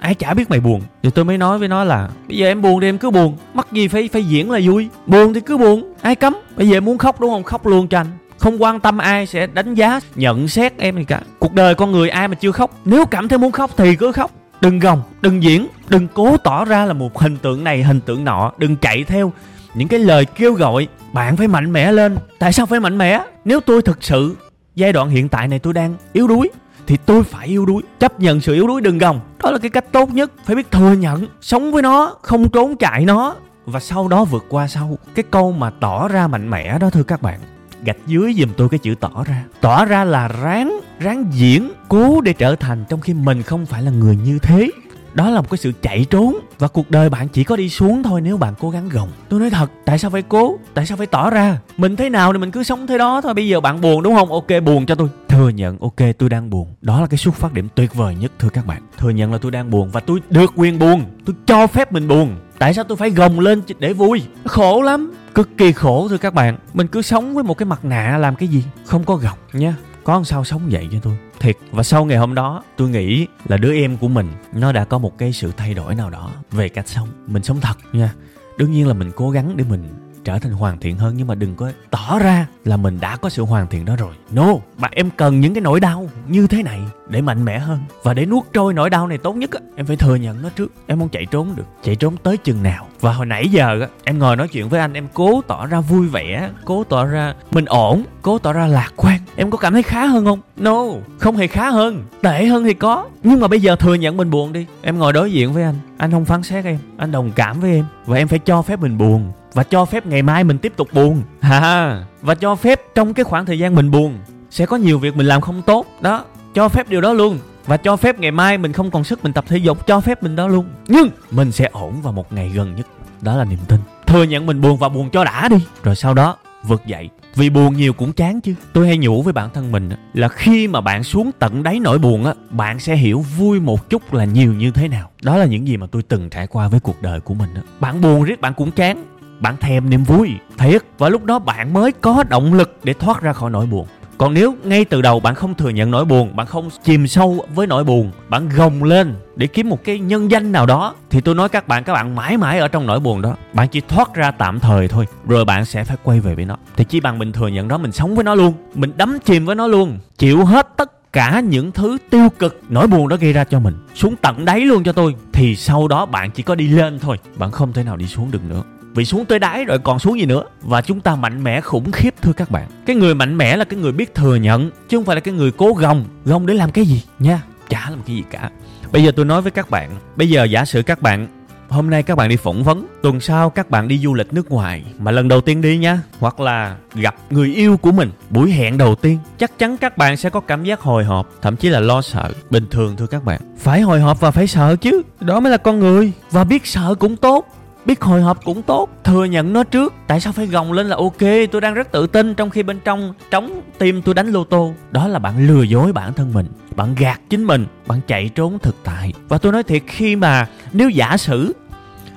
ai 0.00 0.14
chả 0.14 0.34
biết 0.34 0.50
mày 0.50 0.60
buồn. 0.60 0.82
Thì 1.02 1.10
tôi 1.10 1.24
mới 1.24 1.38
nói 1.38 1.58
với 1.58 1.68
nó 1.68 1.84
là, 1.84 2.08
bây 2.28 2.36
giờ 2.36 2.46
em 2.46 2.62
buồn 2.62 2.80
thì 2.80 2.88
em 2.88 2.98
cứ 2.98 3.10
buồn. 3.10 3.36
Mắc 3.54 3.72
gì 3.72 3.88
phải 3.88 4.08
phải 4.12 4.24
diễn 4.24 4.50
là 4.50 4.60
vui. 4.64 4.88
Buồn 5.06 5.34
thì 5.34 5.40
cứ 5.40 5.58
buồn. 5.58 5.94
Ai 6.02 6.14
cấm? 6.14 6.36
Bây 6.56 6.68
giờ 6.68 6.76
em 6.76 6.84
muốn 6.84 6.98
khóc 6.98 7.20
đúng 7.20 7.30
không? 7.30 7.42
Khóc 7.42 7.66
luôn 7.66 7.88
cho 7.88 8.00
anh. 8.00 8.06
Không 8.38 8.62
quan 8.62 8.80
tâm 8.80 8.98
ai 8.98 9.26
sẽ 9.26 9.46
đánh 9.46 9.74
giá, 9.74 10.00
nhận 10.14 10.48
xét 10.48 10.78
em 10.78 10.96
gì 10.96 11.04
cả. 11.04 11.20
Cuộc 11.38 11.54
đời 11.54 11.74
con 11.74 11.92
người 11.92 12.08
ai 12.08 12.28
mà 12.28 12.34
chưa 12.34 12.52
khóc? 12.52 12.70
Nếu 12.84 13.06
cảm 13.06 13.28
thấy 13.28 13.38
muốn 13.38 13.52
khóc 13.52 13.70
thì 13.76 13.96
cứ 13.96 14.12
khóc. 14.12 14.30
Đừng 14.60 14.78
gồng, 14.78 15.02
đừng 15.20 15.42
diễn, 15.42 15.66
đừng 15.88 16.08
cố 16.14 16.36
tỏ 16.36 16.64
ra 16.64 16.84
là 16.84 16.92
một 16.92 17.18
hình 17.18 17.36
tượng 17.36 17.64
này, 17.64 17.82
hình 17.82 18.00
tượng 18.00 18.24
nọ. 18.24 18.52
Đừng 18.58 18.76
chạy 18.76 19.04
theo 19.04 19.32
những 19.74 19.88
cái 19.88 20.00
lời 20.00 20.24
kêu 20.24 20.52
gọi. 20.52 20.88
Bạn 21.12 21.36
phải 21.36 21.48
mạnh 21.48 21.72
mẽ 21.72 21.92
lên. 21.92 22.16
Tại 22.38 22.52
sao 22.52 22.66
phải 22.66 22.80
mạnh 22.80 22.98
mẽ? 22.98 23.20
Nếu 23.44 23.60
tôi 23.60 23.82
thực 23.82 24.04
sự, 24.04 24.36
giai 24.74 24.92
đoạn 24.92 25.10
hiện 25.10 25.28
tại 25.28 25.48
này 25.48 25.58
tôi 25.58 25.72
đang 25.72 25.94
yếu 26.12 26.28
đuối 26.28 26.48
thì 26.86 26.96
tôi 26.96 27.24
phải 27.24 27.46
yếu 27.46 27.66
đuối, 27.66 27.82
chấp 28.00 28.20
nhận 28.20 28.40
sự 28.40 28.54
yếu 28.54 28.66
đuối 28.66 28.80
đừng 28.80 28.98
gồng. 28.98 29.20
Đó 29.42 29.50
là 29.50 29.58
cái 29.58 29.70
cách 29.70 29.92
tốt 29.92 30.10
nhất, 30.10 30.32
phải 30.44 30.56
biết 30.56 30.70
thừa 30.70 30.92
nhận. 30.92 31.26
Sống 31.40 31.72
với 31.72 31.82
nó, 31.82 32.14
không 32.22 32.48
trốn 32.48 32.76
chạy 32.76 33.04
nó. 33.04 33.34
Và 33.66 33.80
sau 33.80 34.08
đó 34.08 34.24
vượt 34.24 34.44
qua 34.48 34.68
sau, 34.68 34.98
cái 35.14 35.24
câu 35.30 35.52
mà 35.52 35.70
tỏ 35.70 36.08
ra 36.08 36.26
mạnh 36.26 36.50
mẽ 36.50 36.78
đó, 36.78 36.90
thưa 36.90 37.02
các 37.02 37.22
bạn. 37.22 37.40
Gạch 37.82 37.96
dưới 38.06 38.34
giùm 38.38 38.48
tôi 38.56 38.68
cái 38.68 38.78
chữ 38.78 38.94
tỏ 39.00 39.24
ra. 39.26 39.44
Tỏ 39.60 39.84
ra 39.84 40.04
là 40.04 40.28
ráng 40.28 40.80
ráng 41.00 41.26
diễn, 41.32 41.70
cố 41.88 42.20
để 42.20 42.32
trở 42.32 42.56
thành 42.56 42.84
trong 42.88 43.00
khi 43.00 43.14
mình 43.14 43.42
không 43.42 43.66
phải 43.66 43.82
là 43.82 43.90
người 43.90 44.16
như 44.16 44.38
thế. 44.38 44.70
Đó 45.14 45.30
là 45.30 45.40
một 45.40 45.50
cái 45.50 45.58
sự 45.58 45.72
chạy 45.82 46.06
trốn. 46.10 46.36
Và 46.58 46.68
cuộc 46.68 46.90
đời 46.90 47.10
bạn 47.10 47.28
chỉ 47.28 47.44
có 47.44 47.56
đi 47.56 47.68
xuống 47.68 48.02
thôi 48.02 48.20
nếu 48.20 48.36
bạn 48.36 48.54
cố 48.60 48.70
gắng 48.70 48.88
gồng. 48.88 49.08
Tôi 49.28 49.40
nói 49.40 49.50
thật, 49.50 49.70
tại 49.84 49.98
sao 49.98 50.10
phải 50.10 50.22
cố? 50.22 50.58
Tại 50.74 50.86
sao 50.86 50.96
phải 50.96 51.06
tỏ 51.06 51.30
ra? 51.30 51.58
Mình 51.76 51.96
thế 51.96 52.08
nào 52.08 52.32
thì 52.32 52.38
mình 52.38 52.50
cứ 52.50 52.62
sống 52.62 52.86
thế 52.86 52.98
đó 52.98 53.20
thôi. 53.20 53.34
Bây 53.34 53.48
giờ 53.48 53.60
bạn 53.60 53.80
buồn 53.80 54.02
đúng 54.02 54.14
không? 54.14 54.32
Ok, 54.32 54.46
buồn 54.64 54.86
cho 54.86 54.94
tôi 54.94 55.08
thừa 55.36 55.48
nhận, 55.48 55.78
ok, 55.78 55.96
tôi 56.18 56.28
đang 56.28 56.50
buồn. 56.50 56.74
Đó 56.80 57.00
là 57.00 57.06
cái 57.06 57.18
xuất 57.18 57.34
phát 57.34 57.52
điểm 57.52 57.68
tuyệt 57.74 57.94
vời 57.94 58.14
nhất, 58.14 58.32
thưa 58.38 58.48
các 58.48 58.66
bạn. 58.66 58.82
Thừa 58.98 59.10
nhận 59.10 59.32
là 59.32 59.38
tôi 59.38 59.50
đang 59.50 59.70
buồn 59.70 59.90
và 59.90 60.00
tôi 60.00 60.20
được 60.30 60.52
quyền 60.56 60.78
buồn. 60.78 61.04
Tôi 61.24 61.36
cho 61.46 61.66
phép 61.66 61.92
mình 61.92 62.08
buồn. 62.08 62.36
Tại 62.58 62.74
sao 62.74 62.84
tôi 62.84 62.96
phải 62.96 63.10
gồng 63.10 63.40
lên 63.40 63.62
để 63.78 63.92
vui? 63.92 64.22
Khổ 64.44 64.82
lắm. 64.82 65.12
Cực 65.34 65.48
kỳ 65.56 65.72
khổ, 65.72 66.08
thưa 66.08 66.18
các 66.18 66.34
bạn. 66.34 66.58
Mình 66.74 66.86
cứ 66.86 67.02
sống 67.02 67.34
với 67.34 67.44
một 67.44 67.58
cái 67.58 67.66
mặt 67.66 67.84
nạ 67.84 68.18
làm 68.18 68.36
cái 68.36 68.48
gì? 68.48 68.64
Không 68.84 69.04
có 69.04 69.16
gồng 69.16 69.38
nha 69.52 69.74
có 70.04 70.22
sao 70.24 70.44
sống 70.44 70.62
vậy 70.70 70.88
cho 70.92 70.98
tôi? 71.02 71.16
Thiệt. 71.40 71.56
Và 71.70 71.82
sau 71.82 72.04
ngày 72.04 72.18
hôm 72.18 72.34
đó, 72.34 72.62
tôi 72.76 72.88
nghĩ 72.88 73.26
là 73.44 73.56
đứa 73.56 73.74
em 73.74 73.96
của 73.96 74.08
mình, 74.08 74.28
nó 74.52 74.72
đã 74.72 74.84
có 74.84 74.98
một 74.98 75.18
cái 75.18 75.32
sự 75.32 75.52
thay 75.56 75.74
đổi 75.74 75.94
nào 75.94 76.10
đó 76.10 76.30
về 76.52 76.68
cách 76.68 76.88
sống. 76.88 77.08
Mình 77.26 77.42
sống 77.42 77.60
thật 77.60 77.76
nha. 77.92 78.12
Đương 78.58 78.72
nhiên 78.72 78.88
là 78.88 78.94
mình 78.94 79.10
cố 79.16 79.30
gắng 79.30 79.56
để 79.56 79.64
mình 79.68 79.84
trở 80.26 80.38
thành 80.38 80.52
hoàn 80.52 80.78
thiện 80.78 80.98
hơn, 80.98 81.14
nhưng 81.16 81.26
mà 81.26 81.34
đừng 81.34 81.54
có 81.54 81.72
tỏ 81.90 82.18
ra 82.18 82.46
là 82.64 82.76
mình 82.76 82.98
đã 83.00 83.16
có 83.16 83.28
sự 83.28 83.42
hoàn 83.42 83.66
thiện 83.66 83.84
đó 83.84 83.96
rồi. 83.96 84.14
No, 84.30 84.54
mà 84.78 84.88
em 84.90 85.10
cần 85.16 85.40
những 85.40 85.54
cái 85.54 85.60
nỗi 85.60 85.80
đau 85.80 86.08
như 86.28 86.46
thế 86.46 86.62
này 86.62 86.80
để 87.08 87.20
mạnh 87.20 87.44
mẽ 87.44 87.58
hơn. 87.58 87.78
Và 88.02 88.14
để 88.14 88.26
nuốt 88.26 88.44
trôi 88.52 88.74
nỗi 88.74 88.90
đau 88.90 89.06
này 89.06 89.18
tốt 89.18 89.36
nhất 89.36 89.50
á, 89.50 89.60
em 89.76 89.86
phải 89.86 89.96
thừa 89.96 90.14
nhận 90.14 90.42
nó 90.42 90.48
trước. 90.56 90.72
Em 90.86 90.98
không 90.98 91.08
chạy 91.08 91.26
trốn 91.26 91.56
được. 91.56 91.64
Chạy 91.82 91.96
trốn 91.96 92.16
tới 92.22 92.36
chừng 92.36 92.62
nào. 92.62 92.86
Và 93.00 93.12
hồi 93.12 93.26
nãy 93.26 93.48
giờ 93.48 93.80
á, 93.80 93.88
em 94.04 94.18
ngồi 94.18 94.36
nói 94.36 94.48
chuyện 94.48 94.68
với 94.68 94.80
anh, 94.80 94.92
em 94.92 95.06
cố 95.14 95.40
tỏ 95.46 95.66
ra 95.66 95.80
vui 95.80 96.06
vẻ, 96.06 96.50
cố 96.64 96.84
tỏ 96.84 97.04
ra 97.04 97.34
mình 97.50 97.64
ổn, 97.64 98.04
cố 98.22 98.38
tỏ 98.38 98.52
ra 98.52 98.66
lạc 98.66 98.92
quan. 98.96 99.20
Em 99.36 99.50
có 99.50 99.58
cảm 99.58 99.72
thấy 99.72 99.82
khá 99.82 100.06
hơn 100.06 100.24
không? 100.24 100.40
No, 100.56 100.84
không 101.18 101.36
hề 101.36 101.46
khá 101.46 101.70
hơn. 101.70 102.04
Tệ 102.22 102.46
hơn 102.46 102.64
thì 102.64 102.74
có. 102.74 103.06
Nhưng 103.22 103.40
mà 103.40 103.48
bây 103.48 103.60
giờ 103.60 103.76
thừa 103.76 103.94
nhận 103.94 104.16
mình 104.16 104.30
buồn 104.30 104.52
đi. 104.52 104.66
Em 104.82 104.98
ngồi 104.98 105.12
đối 105.12 105.32
diện 105.32 105.52
với 105.52 105.62
anh. 105.62 105.74
Anh 105.98 106.10
không 106.10 106.24
phán 106.24 106.42
xét 106.42 106.64
em. 106.64 106.78
Anh 106.96 107.12
đồng 107.12 107.32
cảm 107.32 107.60
với 107.60 107.72
em. 107.72 107.84
Và 108.06 108.16
em 108.16 108.28
phải 108.28 108.38
cho 108.38 108.62
phép 108.62 108.80
mình 108.80 108.98
buồn 108.98 109.32
và 109.56 109.62
cho 109.62 109.84
phép 109.84 110.06
ngày 110.06 110.22
mai 110.22 110.44
mình 110.44 110.58
tiếp 110.58 110.72
tục 110.76 110.88
buồn. 110.92 111.22
Ha 111.40 112.04
và 112.22 112.34
cho 112.34 112.54
phép 112.54 112.80
trong 112.94 113.14
cái 113.14 113.24
khoảng 113.24 113.46
thời 113.46 113.58
gian 113.58 113.74
mình 113.74 113.90
buồn 113.90 114.18
sẽ 114.50 114.66
có 114.66 114.76
nhiều 114.76 114.98
việc 114.98 115.16
mình 115.16 115.26
làm 115.26 115.40
không 115.40 115.62
tốt. 115.62 115.86
Đó 116.00 116.24
cho 116.54 116.68
phép 116.68 116.88
điều 116.88 117.00
đó 117.00 117.12
luôn. 117.12 117.38
Và 117.66 117.76
cho 117.76 117.96
phép 117.96 118.18
ngày 118.18 118.30
mai 118.30 118.58
mình 118.58 118.72
không 118.72 118.90
còn 118.90 119.04
sức 119.04 119.24
mình 119.24 119.32
tập 119.32 119.44
thể 119.48 119.56
dục 119.56 119.86
cho 119.86 120.00
phép 120.00 120.22
mình 120.22 120.36
đó 120.36 120.48
luôn. 120.48 120.64
Nhưng 120.88 121.08
mình 121.30 121.52
sẽ 121.52 121.68
ổn 121.72 122.02
vào 122.02 122.12
một 122.12 122.32
ngày 122.32 122.48
gần 122.48 122.76
nhất. 122.76 122.86
Đó 123.20 123.36
là 123.36 123.44
niềm 123.44 123.58
tin. 123.68 123.80
Thừa 124.06 124.22
nhận 124.22 124.46
mình 124.46 124.60
buồn 124.60 124.76
và 124.76 124.88
buồn 124.88 125.10
cho 125.10 125.24
đã 125.24 125.48
đi. 125.48 125.56
Rồi 125.82 125.96
sau 125.96 126.14
đó 126.14 126.36
vực 126.62 126.82
dậy. 126.86 127.10
Vì 127.34 127.50
buồn 127.50 127.76
nhiều 127.76 127.92
cũng 127.92 128.12
chán 128.12 128.40
chứ. 128.40 128.54
Tôi 128.72 128.86
hay 128.86 128.98
nhủ 128.98 129.22
với 129.22 129.32
bản 129.32 129.50
thân 129.54 129.72
mình 129.72 129.90
là 130.14 130.28
khi 130.28 130.68
mà 130.68 130.80
bạn 130.80 131.04
xuống 131.04 131.30
tận 131.38 131.62
đáy 131.62 131.80
nỗi 131.80 131.98
buồn 131.98 132.24
á 132.24 132.34
bạn 132.50 132.80
sẽ 132.80 132.96
hiểu 132.96 133.24
vui 133.38 133.60
một 133.60 133.90
chút 133.90 134.14
là 134.14 134.24
nhiều 134.24 134.52
như 134.52 134.70
thế 134.70 134.88
nào. 134.88 135.10
Đó 135.22 135.36
là 135.36 135.44
những 135.44 135.68
gì 135.68 135.76
mà 135.76 135.86
tôi 135.86 136.02
từng 136.02 136.30
trải 136.30 136.46
qua 136.46 136.68
với 136.68 136.80
cuộc 136.80 137.02
đời 137.02 137.20
của 137.20 137.34
mình 137.34 137.50
á. 137.54 137.62
Bạn 137.80 138.00
buồn 138.00 138.22
riết 138.22 138.40
bạn 138.40 138.54
cũng 138.54 138.70
chán 138.70 139.04
bạn 139.40 139.56
thèm 139.56 139.90
niềm 139.90 140.04
vui, 140.04 140.30
thiệt. 140.58 140.82
Và 140.98 141.08
lúc 141.08 141.24
đó 141.24 141.38
bạn 141.38 141.72
mới 141.72 141.92
có 141.92 142.24
động 142.28 142.54
lực 142.54 142.78
để 142.84 142.92
thoát 142.92 143.22
ra 143.22 143.32
khỏi 143.32 143.50
nỗi 143.50 143.66
buồn. 143.66 143.86
Còn 144.18 144.34
nếu 144.34 144.54
ngay 144.64 144.84
từ 144.84 145.02
đầu 145.02 145.20
bạn 145.20 145.34
không 145.34 145.54
thừa 145.54 145.68
nhận 145.68 145.90
nỗi 145.90 146.04
buồn, 146.04 146.36
bạn 146.36 146.46
không 146.46 146.68
chìm 146.84 147.06
sâu 147.06 147.44
với 147.54 147.66
nỗi 147.66 147.84
buồn, 147.84 148.10
bạn 148.28 148.48
gồng 148.48 148.84
lên 148.84 149.14
để 149.36 149.46
kiếm 149.46 149.68
một 149.68 149.84
cái 149.84 149.98
nhân 149.98 150.30
danh 150.30 150.52
nào 150.52 150.66
đó, 150.66 150.94
thì 151.10 151.20
tôi 151.20 151.34
nói 151.34 151.48
các 151.48 151.68
bạn 151.68 151.84
các 151.84 151.92
bạn 151.92 152.14
mãi 152.14 152.36
mãi 152.36 152.58
ở 152.58 152.68
trong 152.68 152.86
nỗi 152.86 153.00
buồn 153.00 153.22
đó. 153.22 153.36
Bạn 153.52 153.68
chỉ 153.68 153.80
thoát 153.80 154.14
ra 154.14 154.30
tạm 154.30 154.60
thời 154.60 154.88
thôi, 154.88 155.06
rồi 155.26 155.44
bạn 155.44 155.64
sẽ 155.64 155.84
phải 155.84 155.96
quay 156.02 156.20
về 156.20 156.34
với 156.34 156.44
nó 156.44 156.56
thì 156.76 156.84
chỉ 156.84 157.00
bằng 157.00 157.18
mình 157.18 157.32
thừa 157.32 157.48
nhận 157.48 157.68
đó, 157.68 157.78
mình 157.78 157.92
sống 157.92 158.14
với 158.14 158.24
nó 158.24 158.34
luôn, 158.34 158.54
mình 158.74 158.92
đắm 158.96 159.18
chìm 159.24 159.46
với 159.46 159.54
nó 159.54 159.66
luôn, 159.66 159.98
chịu 160.18 160.44
hết 160.44 160.68
tất 160.76 161.12
cả 161.12 161.40
những 161.40 161.72
thứ 161.72 161.98
tiêu 162.10 162.28
cực, 162.38 162.60
nỗi 162.68 162.86
buồn 162.86 163.08
đó 163.08 163.16
gây 163.20 163.32
ra 163.32 163.44
cho 163.44 163.60
mình, 163.60 163.74
xuống 163.94 164.16
tận 164.16 164.44
đáy 164.44 164.60
luôn 164.60 164.84
cho 164.84 164.92
tôi, 164.92 165.14
thì 165.32 165.56
sau 165.56 165.88
đó 165.88 166.06
bạn 166.06 166.30
chỉ 166.30 166.42
có 166.42 166.54
đi 166.54 166.68
lên 166.68 166.98
thôi, 166.98 167.18
bạn 167.36 167.50
không 167.50 167.72
thể 167.72 167.82
nào 167.82 167.96
đi 167.96 168.06
xuống 168.06 168.30
được 168.30 168.44
nữa 168.48 168.62
vì 168.96 169.04
xuống 169.04 169.24
tới 169.24 169.38
đáy 169.38 169.64
rồi 169.64 169.78
còn 169.78 169.98
xuống 169.98 170.18
gì 170.18 170.26
nữa. 170.26 170.44
Và 170.62 170.82
chúng 170.82 171.00
ta 171.00 171.16
mạnh 171.16 171.44
mẽ 171.44 171.60
khủng 171.60 171.92
khiếp, 171.92 172.14
thưa 172.22 172.32
các 172.32 172.50
bạn. 172.50 172.68
Cái 172.86 172.96
người 172.96 173.14
mạnh 173.14 173.38
mẽ 173.38 173.56
là 173.56 173.64
cái 173.64 173.80
người 173.80 173.92
biết 173.92 174.14
thừa 174.14 174.36
nhận, 174.36 174.70
chứ 174.88 174.96
không 174.96 175.04
phải 175.04 175.16
là 175.16 175.20
cái 175.20 175.34
người 175.34 175.52
cố 175.52 175.72
gồng 175.72 176.04
gồng 176.24 176.46
để 176.46 176.54
làm 176.54 176.70
cái 176.70 176.84
gì, 176.84 177.02
nha. 177.18 177.42
Chả 177.68 177.90
làm 177.90 178.02
cái 178.06 178.16
gì 178.16 178.22
cả. 178.30 178.50
Bây 178.92 179.04
giờ 179.04 179.12
tôi 179.16 179.24
nói 179.24 179.42
với 179.42 179.52
các 179.52 179.70
bạn, 179.70 179.90
bây 180.16 180.28
giờ 180.30 180.44
giả 180.44 180.64
sử 180.64 180.82
các 180.82 181.02
bạn, 181.02 181.28
hôm 181.68 181.90
nay 181.90 182.02
các 182.02 182.16
bạn 182.16 182.28
đi 182.28 182.36
phỏng 182.36 182.64
vấn, 182.64 182.86
tuần 183.02 183.20
sau 183.20 183.50
các 183.50 183.70
bạn 183.70 183.88
đi 183.88 183.98
du 183.98 184.14
lịch 184.14 184.32
nước 184.32 184.50
ngoài, 184.50 184.84
mà 184.98 185.10
lần 185.10 185.28
đầu 185.28 185.40
tiên 185.40 185.62
đi 185.62 185.78
nha, 185.78 186.00
hoặc 186.18 186.40
là 186.40 186.76
gặp 186.94 187.14
người 187.30 187.54
yêu 187.54 187.76
của 187.76 187.92
mình, 187.92 188.10
buổi 188.30 188.50
hẹn 188.50 188.78
đầu 188.78 188.94
tiên, 188.94 189.18
chắc 189.38 189.58
chắn 189.58 189.76
các 189.76 189.98
bạn 189.98 190.16
sẽ 190.16 190.30
có 190.30 190.40
cảm 190.40 190.64
giác 190.64 190.80
hồi 190.80 191.04
hộp, 191.04 191.30
thậm 191.42 191.56
chí 191.56 191.68
là 191.68 191.80
lo 191.80 192.02
sợ. 192.02 192.30
Bình 192.50 192.66
thường, 192.70 192.96
thưa 192.96 193.06
các 193.06 193.24
bạn, 193.24 193.40
phải 193.58 193.80
hồi 193.80 194.00
hộp 194.00 194.20
và 194.20 194.30
phải 194.30 194.46
sợ 194.46 194.76
chứ, 194.76 195.02
đó 195.20 195.40
mới 195.40 195.50
là 195.50 195.56
con 195.56 195.78
người, 195.78 196.12
và 196.30 196.44
biết 196.44 196.66
sợ 196.66 196.94
cũng 196.94 197.16
tốt 197.16 197.46
biết 197.86 198.02
hồi 198.02 198.22
hộp 198.22 198.44
cũng 198.44 198.62
tốt, 198.62 198.88
thừa 199.04 199.24
nhận 199.24 199.52
nó 199.52 199.64
trước. 199.64 199.94
Tại 200.06 200.20
sao 200.20 200.32
phải 200.32 200.46
gồng 200.46 200.72
lên 200.72 200.86
là 200.86 200.96
ok, 200.96 201.50
tôi 201.52 201.60
đang 201.60 201.74
rất 201.74 201.92
tự 201.92 202.06
tin 202.06 202.34
trong 202.34 202.50
khi 202.50 202.62
bên 202.62 202.80
trong 202.84 203.14
trống 203.30 203.60
tim 203.78 204.02
tôi 204.02 204.14
đánh 204.14 204.28
lô 204.28 204.44
tô. 204.44 204.72
Đó 204.90 205.08
là 205.08 205.18
bạn 205.18 205.46
lừa 205.46 205.62
dối 205.62 205.92
bản 205.92 206.12
thân 206.12 206.32
mình, 206.34 206.46
bạn 206.76 206.94
gạt 206.94 207.20
chính 207.30 207.44
mình, 207.44 207.66
bạn 207.86 208.00
chạy 208.06 208.30
trốn 208.34 208.58
thực 208.58 208.76
tại. 208.84 209.12
Và 209.28 209.38
tôi 209.38 209.52
nói 209.52 209.62
thiệt, 209.62 209.82
khi 209.86 210.16
mà 210.16 210.46
nếu 210.72 210.90
giả 210.90 211.16
sử 211.16 211.52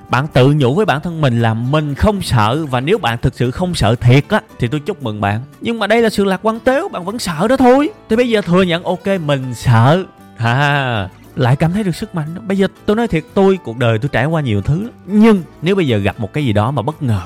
bạn 0.08 0.26
tự 0.26 0.52
nhủ 0.56 0.74
với 0.74 0.86
bản 0.86 1.00
thân 1.00 1.20
mình 1.20 1.42
là 1.42 1.54
mình 1.54 1.94
không 1.94 2.22
sợ, 2.22 2.66
và 2.66 2.80
nếu 2.80 2.98
bạn 2.98 3.18
thực 3.22 3.34
sự 3.34 3.50
không 3.50 3.74
sợ 3.74 3.94
thiệt 3.94 4.24
á, 4.28 4.40
thì 4.58 4.68
tôi 4.68 4.80
chúc 4.80 5.02
mừng 5.02 5.20
bạn. 5.20 5.40
Nhưng 5.60 5.78
mà 5.78 5.86
đây 5.86 6.02
là 6.02 6.10
sự 6.10 6.24
lạc 6.24 6.40
quan 6.42 6.60
tếu, 6.60 6.88
bạn 6.88 7.04
vẫn 7.04 7.18
sợ 7.18 7.48
đó 7.48 7.56
thôi. 7.56 7.90
Thì 8.08 8.16
bây 8.16 8.28
giờ 8.28 8.40
thừa 8.40 8.62
nhận, 8.62 8.84
ok, 8.84 9.06
mình 9.24 9.54
sợ. 9.54 10.04
Ha 10.36 11.08
lại 11.36 11.56
cảm 11.56 11.72
thấy 11.72 11.84
được 11.84 11.96
sức 11.96 12.14
mạnh 12.14 12.34
đó. 12.34 12.42
bây 12.46 12.58
giờ 12.58 12.66
tôi 12.86 12.96
nói 12.96 13.08
thiệt, 13.08 13.24
tôi, 13.34 13.58
cuộc 13.64 13.78
đời 13.78 13.98
tôi 13.98 14.08
trải 14.12 14.26
qua 14.26 14.40
nhiều 14.40 14.62
thứ 14.62 14.90
nhưng 15.06 15.42
nếu 15.62 15.76
bây 15.76 15.86
giờ 15.86 15.98
gặp 15.98 16.20
một 16.20 16.32
cái 16.32 16.44
gì 16.44 16.52
đó 16.52 16.70
mà 16.70 16.82
bất 16.82 17.02
ngờ 17.02 17.22